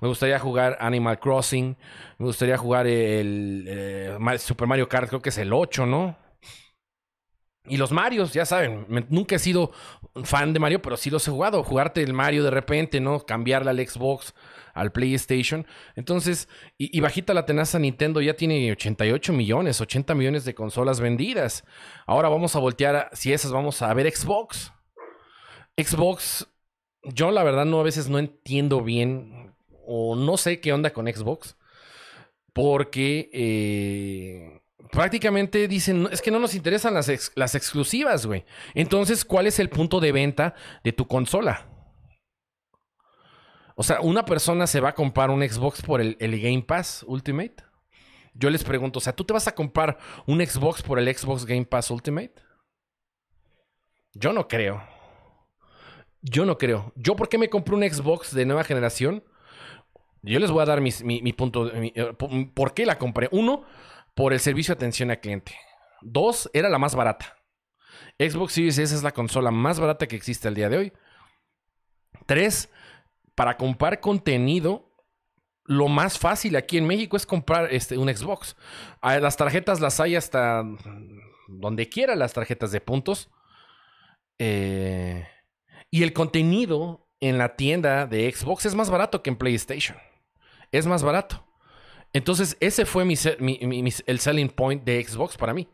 [0.00, 1.76] Me gustaría jugar Animal Crossing.
[2.18, 6.16] Me gustaría jugar el, eh, Super Mario Kart, creo que es el 8, ¿no?
[7.66, 9.70] Y los Marios, ya saben, nunca he sido
[10.24, 11.62] fan de Mario, pero sí los he jugado.
[11.62, 13.20] Jugarte el Mario de repente, ¿no?
[13.20, 14.34] Cambiarle al Xbox,
[14.72, 15.66] al PlayStation.
[15.94, 21.64] Entonces, y, bajita la tenaza Nintendo ya tiene 88 millones, 80 millones de consolas vendidas.
[22.06, 24.72] Ahora vamos a voltear, si esas vamos a ver Xbox.
[25.76, 26.48] Xbox,
[27.02, 29.49] yo la verdad no a veces no entiendo bien
[29.92, 31.56] o no sé qué onda con Xbox,
[32.52, 34.60] porque eh,
[34.92, 38.44] prácticamente dicen, es que no nos interesan las, exclusivas, güey.
[38.74, 41.66] Entonces, ¿cuál es el punto de venta de tu consola?
[43.74, 47.04] O sea, una persona se va a comprar un Xbox por el, el, Game Pass
[47.08, 47.56] Ultimate.
[48.32, 51.44] Yo les pregunto, o sea, ¿tú te vas a comprar un Xbox por el Xbox
[51.44, 52.34] Game Pass Ultimate?
[54.14, 54.84] Yo no creo.
[56.22, 56.92] Yo no creo.
[56.94, 59.24] ¿Yo por qué me compré un Xbox de nueva generación?
[60.22, 61.70] Yo les voy a dar mi, punto.
[61.72, 62.14] Eh,
[62.54, 63.28] ¿Por qué la compré?
[63.32, 63.64] Uno,
[64.14, 65.56] por el servicio de atención al cliente.
[66.02, 67.36] Dos, era la más barata.
[68.18, 70.92] Xbox Series S es la consola más barata que existe al día de hoy.
[72.26, 72.70] Tres,
[73.34, 74.94] para comprar contenido,
[75.64, 78.56] lo más fácil aquí en México es comprar este, un Xbox.
[79.02, 80.64] Las tarjetas las hay hasta
[81.48, 83.30] donde quiera, las tarjetas de puntos.
[84.38, 85.26] Eh,
[85.90, 89.96] y el contenido en la tienda de Xbox es más barato que en PlayStation
[90.72, 91.44] es más barato.
[92.12, 95.68] Entonces, ese fue mi, el selling point de Xbox para mí.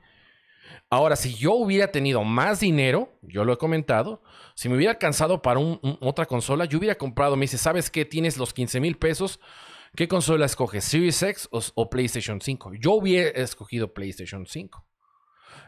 [0.90, 4.22] Ahora, si yo hubiera tenido más dinero, yo lo he comentado,
[4.54, 5.58] si me hubiera alcanzado para
[6.00, 8.04] otra consola, yo hubiera comprado, me dice, ¿sabes qué?
[8.04, 9.40] Tienes los 15 mil pesos.
[9.96, 10.84] ¿Qué consola escoges?
[10.84, 12.74] ¿Series X o, PlayStation 5?
[12.74, 14.84] Yo hubiera escogido PlayStation 5.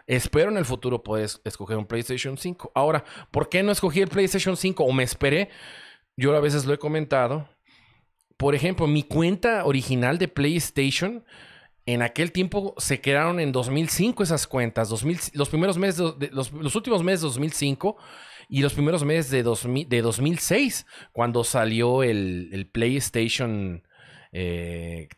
[0.06, 2.72] Espero en el futuro poder escoger un PlayStation 5.
[2.74, 5.48] Ahora, ¿por qué no escogí el PlayStation 5 o me esperé?
[6.16, 7.48] Yo a veces lo he comentado
[8.38, 11.24] por ejemplo, mi cuenta original de PlayStation,
[11.86, 14.90] en aquel tiempo se crearon en 2005 esas cuentas,
[15.32, 17.96] los primeros meses, de, los, últimos meses de 2005
[18.48, 23.82] y los primeros meses de, 2006, cuando salió el, PlayStation
[24.30, 24.32] 3.
[24.32, 25.08] Eh,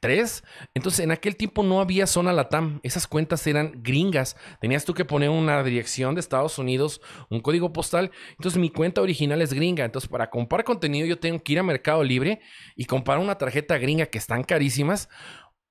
[0.75, 2.81] Entonces, en aquel tiempo no había zona Latam.
[2.83, 4.37] Esas cuentas eran gringas.
[4.61, 8.11] Tenías tú que poner una dirección de Estados Unidos, un código postal.
[8.33, 9.85] Entonces, mi cuenta original es gringa.
[9.85, 12.41] Entonces, para comprar contenido, yo tengo que ir a Mercado Libre
[12.77, 15.09] y comprar una tarjeta gringa que están carísimas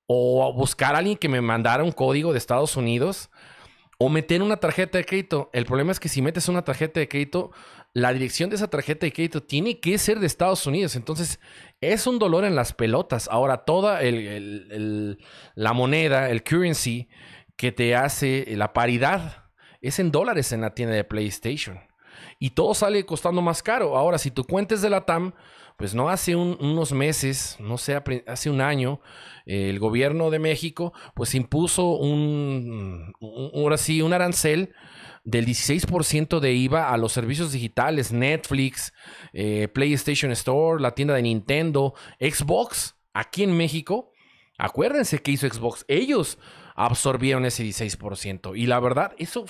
[0.06, 3.30] o buscar a alguien que me mandara un código de Estados Unidos
[4.02, 5.50] o meter una tarjeta de crédito.
[5.52, 7.50] El problema es que si metes una tarjeta de crédito,
[7.92, 10.96] la dirección de esa tarjeta de crédito tiene que ser de Estados Unidos.
[10.96, 11.38] Entonces,
[11.82, 13.28] es un dolor en las pelotas.
[13.30, 17.10] Ahora, toda la moneda, el currency
[17.56, 19.44] que te hace la paridad,
[19.82, 21.78] es en dólares en la tienda de PlayStation.
[22.38, 23.98] Y todo sale costando más caro.
[23.98, 25.34] Ahora, si tu cuenta es de la TAM,
[25.80, 29.00] pues no hace unos meses, no sé, hace un año,
[29.46, 34.74] el gobierno de México pues impuso un, un arancel
[35.24, 38.92] del 16% de IVA a los servicios digitales, Netflix,
[39.32, 44.12] eh, PlayStation Store, la tienda de Nintendo, Xbox, aquí en México.
[44.58, 45.86] Acuérdense que hizo Xbox.
[45.88, 46.36] Ellos
[46.76, 48.54] absorbieron ese 16%.
[48.54, 49.46] Y la verdad, eso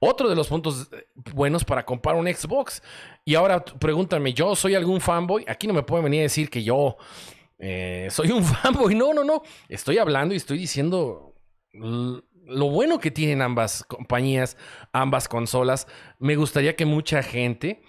[0.00, 2.82] otro de los puntos eh, buenos para comprar un Xbox.
[3.24, 5.44] Y ahora pregúntame, ¿yo soy algún fanboy?
[5.46, 6.96] Aquí no me pueden venir a decir que yo
[7.58, 8.94] eh, soy un fanboy.
[8.94, 9.42] No, no, no.
[9.68, 11.34] Estoy hablando y estoy diciendo
[11.72, 14.56] lo bueno que tienen ambas compañías,
[14.92, 15.86] ambas consolas.
[16.18, 17.82] Me gustaría que mucha gente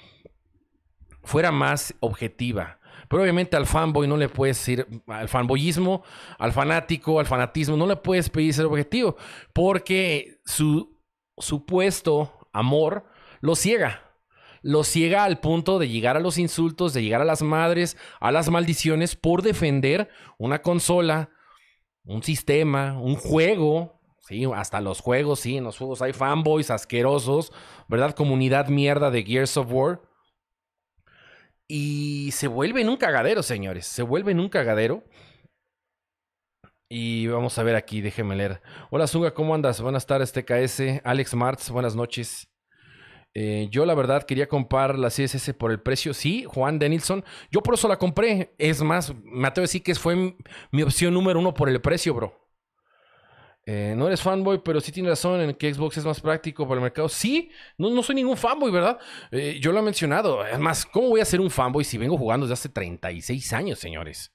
[1.24, 2.80] fuera más objetiva.
[3.08, 6.04] Pero obviamente al fanboy no le puedes decir, al fanboyismo,
[6.38, 9.18] al fanático, al fanatismo, no le puedes pedir ser objetivo,
[9.52, 11.01] porque su
[11.42, 13.06] supuesto amor
[13.40, 14.12] lo ciega.
[14.64, 18.32] Lo ciega al punto de llegar a los insultos, de llegar a las madres, a
[18.32, 21.32] las maldiciones por defender una consola,
[22.04, 24.00] un sistema, un juego.
[24.20, 27.52] Sí, hasta los juegos, sí, en los juegos hay fanboys asquerosos,
[27.88, 28.14] ¿verdad?
[28.14, 30.02] Comunidad mierda de Gears of War.
[31.68, 33.88] Y se vuelve en un cagadero, señores.
[33.88, 35.04] Se vuelve en un cagadero.
[36.94, 38.62] Y vamos a ver aquí, déjeme leer.
[38.90, 39.80] Hola Zunga, ¿cómo andas?
[39.80, 41.00] Buenas tardes, TKS.
[41.06, 42.50] Alex Martz, buenas noches.
[43.34, 46.14] Eh, yo la verdad quería comprar la CSS por el precio.
[46.14, 47.24] Sí, Juan Denilson.
[47.50, 48.56] Yo por eso la compré.
[48.58, 50.36] Es más, me atrevo a decir que fue
[50.74, 52.38] mi opción número uno por el precio, bro.
[53.66, 56.80] Eh, no eres fanboy, pero sí tienes razón en que Xbox es más práctico para
[56.80, 57.08] el mercado.
[57.08, 59.00] Sí, no, no soy ningún fanboy, ¿verdad?
[59.32, 60.42] Eh, yo lo he mencionado.
[60.42, 64.34] Además, ¿cómo voy a ser un fanboy si vengo jugando desde hace 36 años, señores?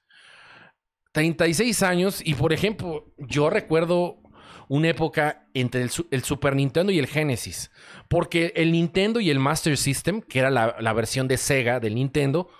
[1.17, 4.21] 36 años y por ejemplo, yo recuerdo
[4.67, 7.71] una época entre el, Super Nintendo y el Genesis,
[8.07, 12.51] porque el Nintendo y el Master System, que era la, versión de Sega del Nintendo,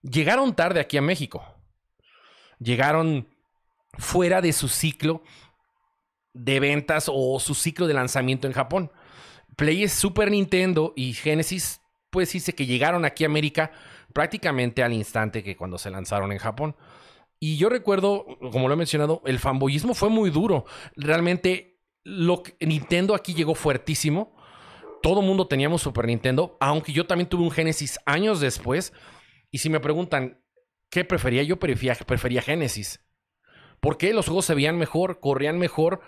[0.00, 1.44] llegaron tarde aquí a México.
[2.58, 3.28] Llegaron
[3.98, 5.22] fuera de su ciclo
[6.32, 8.90] de ventas o su ciclo de lanzamiento en Japón.
[9.54, 13.70] Play Super Nintendo y Genesis, pues dice que llegaron aquí a América
[14.14, 16.74] prácticamente al instante que cuando se lanzaron en Japón.
[17.40, 20.64] Y yo recuerdo, como lo he mencionado, el fanboyismo fue muy duro.
[20.96, 24.36] Realmente, lo Nintendo aquí llegó fuertísimo.
[25.02, 28.92] Todo mundo teníamos Super Nintendo, aunque yo también tuve un Genesis años después.
[29.52, 30.42] Y si me preguntan,
[30.90, 31.44] ¿qué prefería?
[31.44, 33.04] Yo prefería, prefería Genesis.
[33.80, 36.00] Porque los juegos se veían mejor, corrían mejor.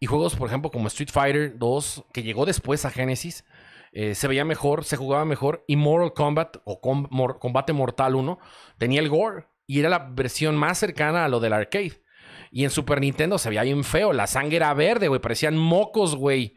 [0.00, 3.46] Y juegos, por ejemplo, como Street Fighter 2, que llegó después a Genesis,
[3.92, 5.64] eh, se veía mejor, se jugaba mejor.
[5.66, 8.38] Y Mortal Kombat o Combate Mortal 1
[8.76, 12.02] tenía el gore y era la versión más cercana a lo del arcade.
[12.50, 14.12] Y en Super Nintendo se veía bien feo.
[14.12, 15.20] La sangre era verde, güey.
[15.20, 16.56] Parecían mocos, güey.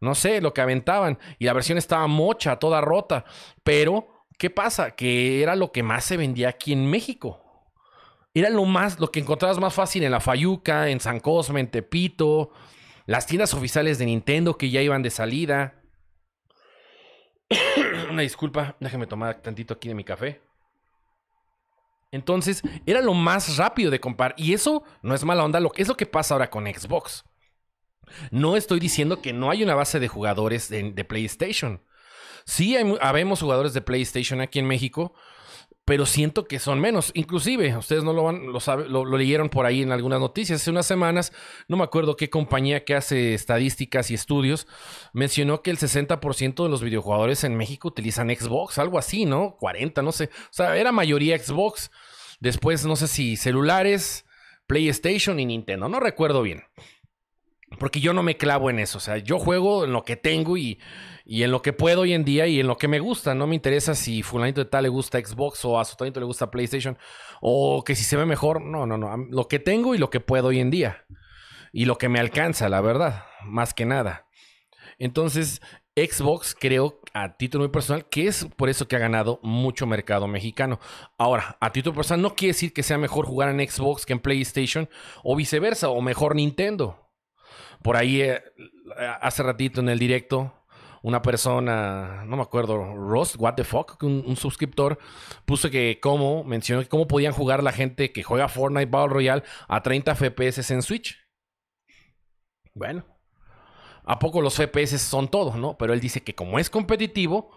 [0.00, 1.18] No sé, lo que aventaban.
[1.38, 3.24] Y la versión estaba mocha, toda rota.
[3.62, 4.96] Pero, ¿qué pasa?
[4.96, 7.44] Que era lo que más se vendía aquí en México.
[8.34, 11.70] Era lo más, lo que encontrabas más fácil en la Fayuca, en San Cosme, en
[11.70, 12.50] Tepito.
[13.06, 15.82] Las tiendas oficiales de Nintendo que ya iban de salida.
[18.10, 20.47] Una disculpa, déjeme tomar tantito aquí de mi café.
[22.10, 24.34] Entonces, era lo más rápido de comprar.
[24.36, 27.24] Y eso no es mala onda, lo que es lo que pasa ahora con Xbox.
[28.30, 31.82] No estoy diciendo que no hay una base de jugadores de, PlayStation.
[32.46, 35.14] Sí, hay, habemos jugadores de PlayStation aquí en México,
[35.88, 37.12] pero siento que son menos.
[37.14, 40.60] Inclusive, ustedes no lo, van, lo, lo, leyeron por ahí en algunas noticias.
[40.60, 41.32] Hace unas semanas,
[41.66, 44.66] no me acuerdo qué compañía que hace estadísticas y estudios,
[45.14, 49.56] mencionó que el 60% de los videojugadores en México utilizan Xbox, algo así, ¿no?
[49.58, 50.24] 40, no sé.
[50.24, 51.90] O sea, era mayoría Xbox.
[52.38, 54.26] Después, no sé si celulares,
[54.66, 56.64] PlayStation y Nintendo, no recuerdo bien.
[57.78, 58.98] Porque yo no me clavo en eso.
[58.98, 60.80] O sea, yo juego en lo que tengo y,
[61.24, 63.34] y en lo que puedo hoy en día y en lo que me gusta.
[63.34, 66.26] No me interesa si fulanito de tal le gusta Xbox o a su talento le
[66.26, 66.96] gusta PlayStation
[67.40, 68.62] o que si se ve mejor.
[68.62, 69.16] No, no, no.
[69.30, 71.04] Lo que tengo y lo que puedo hoy en día.
[71.72, 73.24] Y lo que me alcanza, la verdad.
[73.44, 74.26] Más que nada.
[74.98, 75.60] Entonces,
[76.06, 80.28] Xbox creo a título muy personal que es por eso que ha ganado mucho mercado
[80.28, 80.78] mexicano.
[81.18, 84.20] Ahora, a título personal no quiere decir que sea mejor jugar en Xbox que en
[84.20, 84.88] PlayStation
[85.24, 87.07] o viceversa, o mejor Nintendo.
[87.82, 88.42] Por ahí, eh,
[89.20, 90.52] hace ratito en el directo,
[91.02, 94.98] una persona, no me acuerdo, Ross, what the fuck, un, suscriptor,
[95.44, 99.82] puso que cómo, mencionó cómo podían jugar la gente que juega Fortnite Battle Royale a
[99.82, 101.16] 30 FPS en Switch.
[102.74, 103.04] Bueno,
[104.04, 105.76] ¿a poco los FPS son todos, no?
[105.78, 107.50] Pero él dice que como es competitivo,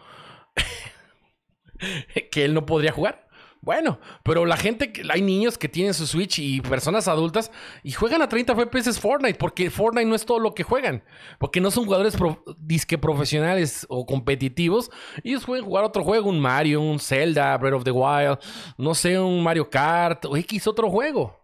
[2.31, 3.27] que él no podría jugar.
[3.63, 7.51] Bueno, pero la gente, hay niños que tienen su Switch y personas adultas
[7.83, 11.03] y juegan a 30 FPS Fortnite, porque Fortnite no es todo lo que juegan,
[11.37, 12.15] porque no son jugadores
[12.57, 14.89] disque profesionales o competitivos.
[15.23, 18.39] Ellos pueden jugar otro juego, un Mario, un Zelda, Breath of the Wild,
[18.79, 21.39] no sé, un Mario Kart o X otro juego.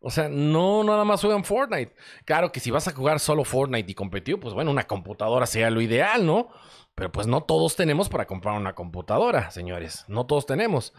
[0.00, 1.94] O sea, no nada más juegan Fortnite.
[2.26, 5.70] Claro que si vas a jugar solo Fortnite y competitivo, pues bueno, una computadora sea
[5.70, 6.48] lo ideal, ¿no?
[6.94, 10.04] Pero pues no todos tenemos para comprar una computadora, señores.
[10.08, 10.92] No todos tenemos.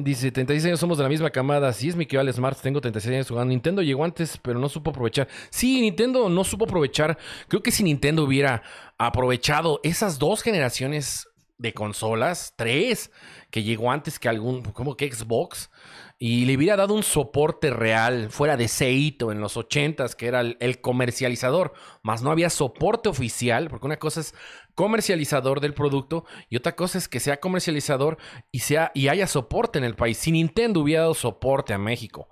[0.00, 1.72] Dice, 36 años somos de la misma camada.
[1.72, 3.50] Sí, es mi que Smart, tengo 36 años jugando.
[3.50, 5.28] Nintendo llegó antes, pero no supo aprovechar.
[5.50, 7.16] Sí, Nintendo no supo aprovechar.
[7.46, 8.64] Creo que si Nintendo hubiera
[8.98, 11.28] aprovechado esas dos generaciones
[11.58, 13.12] de consolas, tres,
[13.52, 15.70] que llegó antes que algún, como que Xbox,
[16.18, 20.40] y le hubiera dado un soporte real fuera de Seito en los 80s, que era
[20.40, 24.34] el, comercializador, más no había soporte oficial, porque una cosa es
[24.74, 28.16] comercializador del producto y otra cosa es que sea comercializador
[28.50, 30.16] y, sea, y haya soporte en el país.
[30.16, 32.28] Si Nintendo hubiera dado soporte a México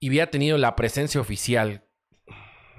[0.00, 1.84] y hubiera tenido la presencia oficial,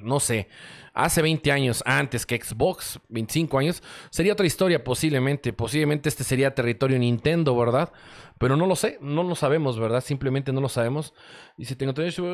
[0.02, 0.50] no sé,
[0.98, 5.54] hace 20 años antes que Xbox, 25 años, sería otra historia posiblemente.
[5.54, 7.92] Posiblemente este sería territorio Nintendo, ¿verdad?
[8.40, 10.02] Pero no lo sé, no lo sabemos, ¿verdad?
[10.02, 11.14] Simplemente no lo sabemos.
[11.58, 11.94] Dice, tengo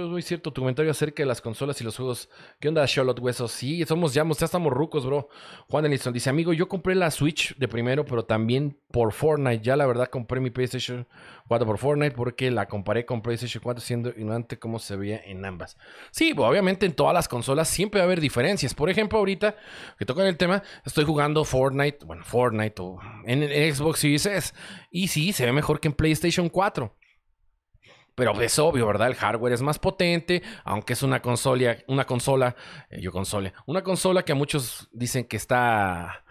[0.10, 2.30] muy cierto tu comentario acerca de las consolas y los juegos.
[2.60, 3.52] ¿Qué onda, Charlotte Huesos?
[3.52, 5.30] Sí, somos ya, ya estamos rucos, bro.
[5.70, 9.64] Juan Denison dice, amigo, yo compré la Switch de primero, pero también por Fortnite.
[9.64, 11.08] Ya la verdad compré mi PlayStation
[11.48, 15.46] 4 por Fortnite porque la comparé con PlayStation 4 siendo ignorante cómo se veía en
[15.46, 15.78] ambas.
[16.12, 18.53] Sí, obviamente en todas las consolas siempre va a haber diferencias.
[18.76, 19.56] Por ejemplo, ahorita
[19.98, 24.54] que toca el tema, estoy jugando Fortnite, bueno, Fortnite o en, Xbox Series S.
[24.92, 26.96] Y sí, se ve mejor que en PlayStation 4.
[28.16, 29.08] Pero es obvio, ¿verdad?
[29.08, 32.56] El hardware es más potente, aunque es una consola, una consola,
[32.90, 36.24] eh, yo consola, una consola que a muchos dicen que está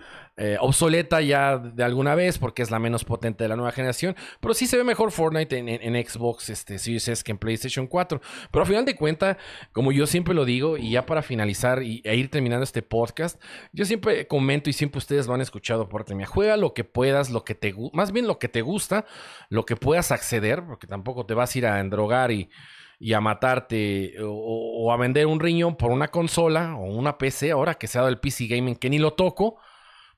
[0.44, 4.16] eh, obsoleta ya de alguna vez porque es la menos potente de la nueva generación,
[4.40, 8.20] pero sí se ve mejor Fortnite en, Xbox este, Series S que en PlayStation 4.
[8.50, 9.36] Pero a final de cuentas,
[9.70, 13.40] como yo siempre lo digo, y ya para finalizar y, e ir terminando este podcast,
[13.72, 17.30] yo siempre comento y siempre ustedes lo han escuchado por mía, juega lo que puedas,
[17.30, 19.06] lo que te más bien lo que te gusta,
[19.48, 22.50] lo que puedas acceder, porque tampoco te vas a ir a endrogar y
[22.98, 27.52] y a matarte o, o, a vender un riñón por una consola o una PC,
[27.52, 29.58] ahora que se ha dado el PC Gaming, que ni lo toco,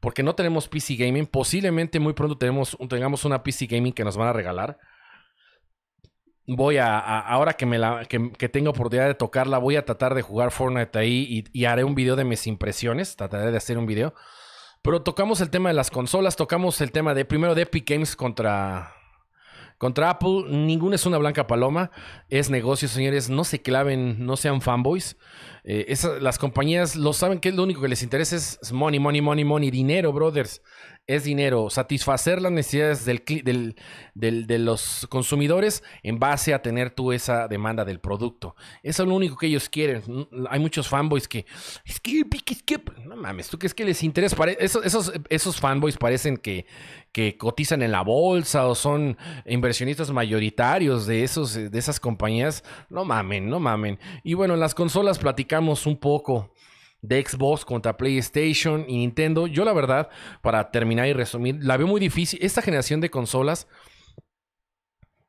[0.04, 1.24] porque no tenemos PC Gaming.
[1.24, 4.78] Posiblemente muy pronto tengamos una PC Gaming que nos van a regalar.
[6.46, 10.20] Voy a, ahora que, me la, que, tengo oportunidad de tocarla, voy a tratar de
[10.20, 13.16] jugar Fortnite ahí y, haré un video de mis impresiones.
[13.16, 14.12] Trataré de hacer un video.
[14.82, 18.14] Pero tocamos el tema de las consolas, tocamos el tema de primero de Epic Games
[18.14, 18.93] contra,
[19.84, 20.44] contra Apple.
[20.48, 21.90] Ninguno es una blanca paloma.
[22.30, 23.28] Es negocio, señores.
[23.28, 25.18] No se claven, no sean fanboys.
[25.62, 29.44] Eh, las compañías lo saben que lo único que les interesa es money, money, money,
[29.44, 30.62] money, dinero, brothers.
[31.06, 33.76] Es dinero, satisfacer las necesidades del,
[34.14, 38.56] del, de los consumidores en base a tener tú esa demanda del producto.
[38.82, 40.02] Eso es lo único que ellos quieren.
[40.48, 41.44] Hay muchos fanboys que,
[41.84, 44.34] es que, es que, no mames, ¿tú crees que les interesa?
[44.58, 46.64] Esos, esos, esos fanboys parecen que,
[47.12, 52.64] que cotizan en la bolsa o son inversionistas mayoritarios de, esos, de esas compañías.
[52.88, 53.98] No mamen, no mamen.
[54.22, 56.54] Y bueno, en las consolas platicamos un poco
[57.04, 59.46] de Xbox contra PlayStation y Nintendo.
[59.46, 60.08] Yo la verdad,
[60.42, 62.38] para terminar y resumir, la veo muy difícil.
[62.42, 63.68] Esta generación de consolas,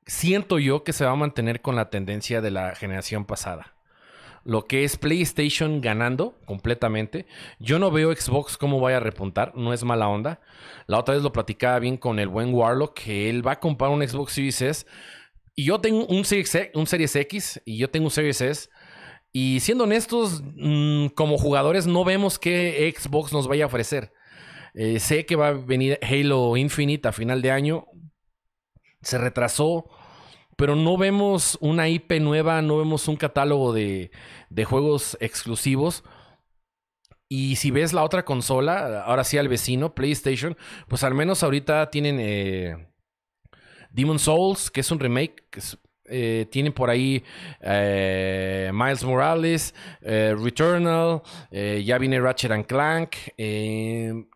[0.06, 3.74] siento yo que se va a mantener con la tendencia de la generación pasada.
[4.46, 7.26] Lo que es PlayStation ganando completamente.
[7.60, 10.40] Yo no veo Xbox cómo vaya a repuntar, no es mala onda.
[10.86, 13.90] La otra vez lo platicaba bien con el buen Warlock, que él va a comprar
[13.90, 14.86] un Xbox Series S.
[15.56, 18.70] Y yo tengo un Series, un Series X y yo tengo un Series S.
[19.38, 24.14] Y siendo honestos, mm, como jugadores no vemos qué Xbox nos vaya a ofrecer.
[24.74, 27.86] Eh, sé que va a venir Halo Infinite a final de año.
[29.02, 29.90] Se retrasó
[30.56, 34.10] pero no vemos una IP nueva, no vemos un catálogo de,
[34.50, 36.06] de juegos exclusivos.
[37.28, 40.56] Y si ves la otra consola, ahora sí al vecino, PlayStation,
[40.88, 42.88] pues al menos ahorita tienen eh,
[43.90, 45.44] Demon Souls, que es un remake,
[46.08, 47.24] eh, tienen por ahí
[47.62, 53.16] eh, Miles Morales, Returnal, ya viene Ratchet and Clank.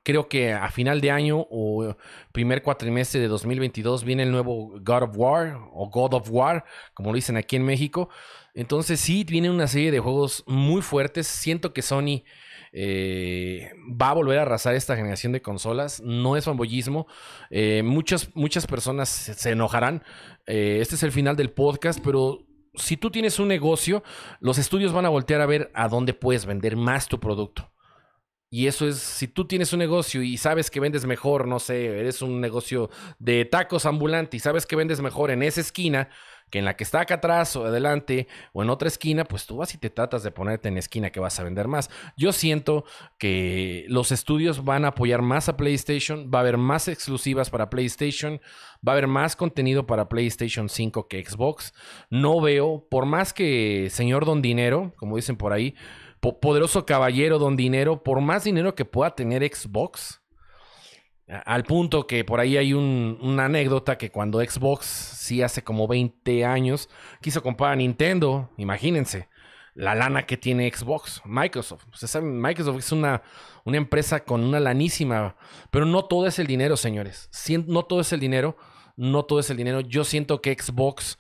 [0.03, 1.95] creo que a final de año o
[2.31, 7.11] primer cuatrimestre de 2022 viene el nuevo God of War o God of War, como
[7.11, 8.09] lo dicen aquí en México.
[8.53, 11.27] Entonces sí, viene una serie de juegos muy fuertes.
[11.27, 12.23] Siento que Sony
[12.71, 16.01] eh, va a volver a arrasar esta generación de consolas.
[16.01, 17.07] No es fanboyismo.
[17.49, 20.03] Eh, muchas, muchas personas se, enojarán.
[20.45, 22.45] Eh, este es el final del podcast, pero
[22.75, 24.03] si tú tienes un negocio,
[24.39, 27.71] los estudios van a voltear a ver a dónde puedes vender más tu producto.
[28.51, 31.99] Y eso es, si tú tienes un negocio y sabes que vendes mejor, no sé,
[31.99, 32.89] eres un negocio
[33.19, 36.09] de tacos ambulante y sabes que vendes mejor en esa esquina,
[36.49, 39.57] que en la que está acá atrás o adelante o en otra esquina, pues tú
[39.57, 41.89] vas y te tratas de ponerte en esquina que vas a vender más.
[42.17, 42.85] Yo siento
[43.17, 47.69] que los estudios van a apoyar más a PlayStation, va a haber más exclusivas para
[47.69, 48.41] PlayStation,
[48.87, 51.73] va a haber más contenido para PlayStation 5 que Xbox.
[52.09, 55.75] No veo, por más que señor Don Dinero, como dicen por ahí,
[56.19, 60.18] poderoso caballero Don Dinero, por más dinero que pueda tener Xbox,
[61.29, 66.43] al punto que por ahí hay una anécdota que cuando Xbox, sí hace como 20
[66.45, 66.89] años,
[67.21, 69.29] quiso comprar a Nintendo, imagínense,
[69.75, 71.85] la lana que tiene Xbox, Microsoft.
[72.21, 73.21] Microsoft es una,
[73.63, 75.35] una empresa con una lanísima,
[75.71, 77.29] pero no todo es el dinero, señores.
[77.67, 78.57] No todo es el dinero,
[78.97, 79.81] no todo es el dinero.
[79.81, 81.17] Yo siento que Xbox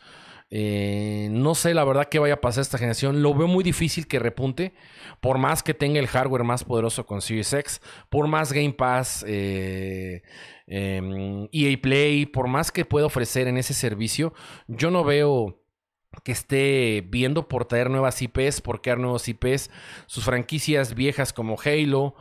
[0.51, 3.21] eh, no sé la verdad qué vaya a pasar esta generación.
[3.21, 4.73] Lo veo muy difícil que repunte.
[5.21, 7.81] Por más que tenga el hardware más poderoso con Series X.
[8.09, 9.23] Por más Game Pass.
[9.23, 10.21] EA eh,
[10.67, 12.25] em, e Play.
[12.25, 14.33] Por más que pueda ofrecer en ese servicio.
[14.67, 15.59] Yo no veo
[16.23, 19.69] que esté viendo por traer nuevas IPs, por crear nuevos IPs,
[20.07, 22.15] sus franquicias viejas como Halo,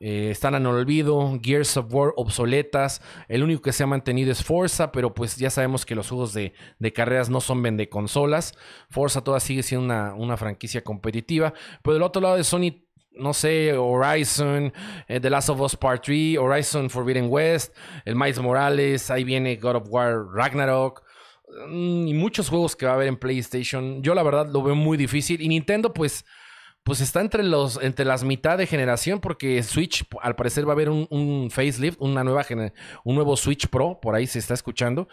[0.00, 3.00] eh, están en olvido, Gears of War obsoletas.
[3.28, 6.32] El único que se ha mantenido es Forza, pero pues ya sabemos que los juegos
[6.32, 6.52] de,
[6.92, 8.54] carreras no son vende consolas.
[8.90, 11.54] Forza toda sigue siendo una, franquicia competitiva.
[11.82, 12.82] Pero del otro lado de Sony
[13.16, 14.72] no sé, Horizon,
[15.06, 17.72] eh, The Last of Us Part 3, Horizon Forbidden West,
[18.04, 21.04] el Miles Morales, ahí viene God of War Ragnarok.
[21.68, 24.02] Mm, y muchos juegos que va a haber en PlayStation.
[24.02, 25.40] Yo la verdad lo veo muy difícil.
[25.40, 26.24] Y Nintendo, pues
[26.84, 30.74] pues está entre los entre las mitad de generación porque Switch al parecer va a
[30.74, 32.44] haber un, facelift, una nueva
[33.04, 35.08] un nuevo Switch Pro, por ahí se está escuchando.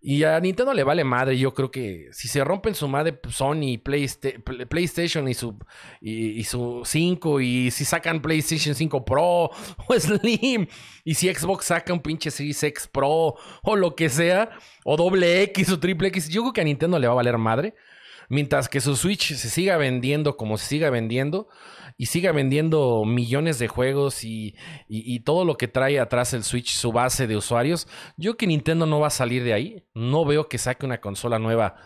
[0.00, 3.78] Y a Nintendo le vale madre, yo creo que si se rompen su madre Sony,
[3.82, 5.58] PlayStation y su,
[6.00, 9.50] y, su 5, y si sacan PlayStation 5 Pro
[9.88, 10.68] o Slim,
[11.04, 13.34] y si Xbox saca un pinche Series X Pro
[13.64, 14.50] o lo que sea,
[14.84, 17.36] o doble X o triple X, yo creo que a Nintendo le va a valer
[17.36, 17.74] madre.
[18.28, 21.48] Mientras que su Switch se siga vendiendo como se siga vendiendo
[21.96, 24.54] y siga vendiendo millones de juegos y,
[25.24, 29.00] todo lo que trae atrás el Switch, su base de usuarios, yo que Nintendo no
[29.00, 29.84] va a salir de ahí.
[29.94, 31.76] No veo que saque una consola nueva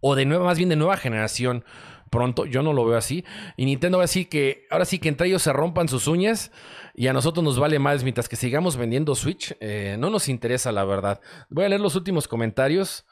[0.00, 1.64] o de nueva, más bien de nueva generación
[2.10, 2.46] pronto.
[2.46, 3.24] Yo no lo veo así.
[3.56, 6.52] Y Nintendo va a decir que ahora sí que entre ellos se rompan sus uñas
[6.94, 9.56] y a nosotros nos vale más mientras que sigamos vendiendo Switch.
[9.60, 11.20] Eh, no nos interesa, la verdad.
[11.50, 13.04] Voy a leer los últimos comentarios.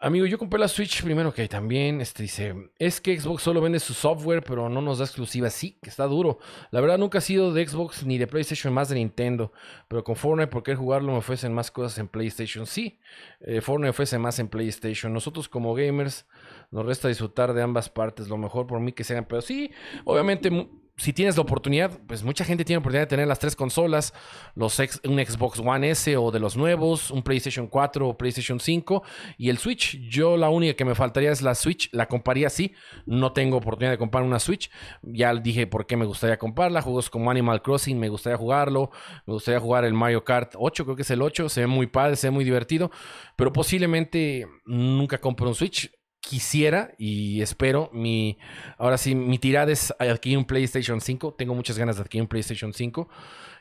[0.00, 3.80] Amigo, yo compré la Switch primero que también este, dice, es que Xbox solo vende
[3.80, 5.50] su software, pero no nos da exclusiva.
[5.50, 6.38] Sí, que está duro.
[6.70, 9.52] La verdad nunca ha sido de Xbox ni de PlayStation, más de Nintendo.
[9.88, 12.64] Pero con Fortnite, por querer jugarlo, me ofrecen más cosas en PlayStation.
[12.64, 13.00] Sí,
[13.40, 15.12] eh, Fortnite ofrece más en PlayStation.
[15.12, 16.26] Nosotros como gamers
[16.70, 18.28] nos resta disfrutar de ambas partes.
[18.28, 19.72] Lo mejor por mí que sean, pero sí,
[20.04, 20.68] obviamente
[20.98, 24.12] si tienes la oportunidad, pues mucha gente tiene la oportunidad de tener las tres consolas,
[24.56, 29.04] los un Xbox One S o de los nuevos, un PlayStation 4 o PlayStation 5
[29.38, 29.96] y el Switch.
[30.08, 32.74] Yo la única que me faltaría es la Switch, la compraría así,
[33.06, 34.70] no tengo oportunidad de comprar una Switch,
[35.02, 38.90] ya dije por qué me gustaría comprarla, juegos como Animal Crossing me gustaría jugarlo,
[39.24, 41.86] me gustaría jugar el Mario Kart 8, creo que es el 8, se ve muy
[41.86, 42.90] padre, se ve muy divertido,
[43.36, 48.38] pero posiblemente nunca compre un Switch quisiera y espero mi
[48.76, 52.28] ahora sí mi tirada es adquirir un PlayStation 5 tengo muchas ganas de adquirir un
[52.28, 53.08] PlayStation 5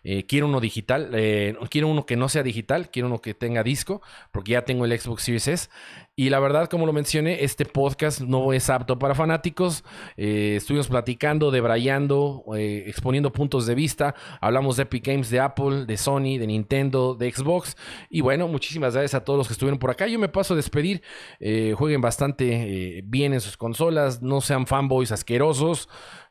[0.04, 3.64] eh, quiero uno digital eh, quiero uno que no sea digital quiero uno que tenga
[3.64, 4.02] disco
[4.32, 5.70] porque ya tengo el Xbox Series S
[6.20, 9.84] y la verdad, como lo mencioné, este podcast no es apto para fanáticos.
[10.16, 14.16] Eh, estuvimos platicando, debrayando, exponiendo puntos de vista.
[14.42, 17.78] Hablamos de Epic Games, de Apple, de Sony, de Nintendo, de Xbox.
[18.10, 20.08] Y bueno, muchísimas gracias a todos los que estuvieron por acá.
[20.08, 21.04] Yo me paso a despedir.
[21.40, 24.24] Jueguen bastante bien en sus consolas.
[24.24, 25.88] No sean fanboys asquerosos.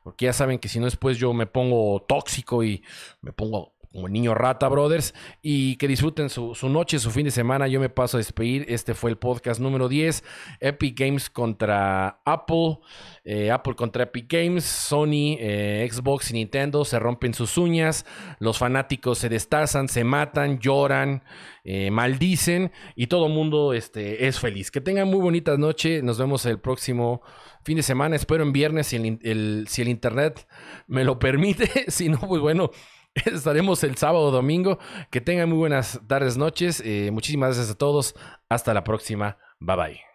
[0.07, 2.85] Porque ya saben que si no después yo me pongo tóxico y
[3.23, 7.31] me pongo como Niño Rata Brothers, y que disfruten su, su, noche, su fin de
[7.33, 7.67] semana.
[7.67, 8.67] Yo me paso a despedir.
[8.69, 10.23] Este fue el podcast número 10.
[10.61, 12.79] Epic Games contra Apple,
[13.25, 18.07] eh, Apple contra Epic Games, Sony, eh, Xbox y Nintendo se rompen sus uñas,
[18.39, 21.25] los fanáticos se destazan, se matan, lloran,
[21.65, 24.71] eh, maldicen y todo el mundo este, es feliz.
[24.71, 26.03] Que tengan muy bonita noche.
[26.03, 27.23] Nos vemos el próximo
[27.67, 28.15] fin de semana.
[28.15, 30.47] Espero en viernes si el, si el internet
[30.87, 31.69] me lo permite.
[31.91, 32.71] si no, pues bueno.
[33.25, 34.79] Estaremos el sábado domingo.
[35.11, 36.81] Que tengan muy buenas tardes, noches.
[36.85, 38.15] Eh, muchísimas gracias a todos.
[38.49, 39.39] Hasta la próxima.
[39.59, 40.06] Bye bye.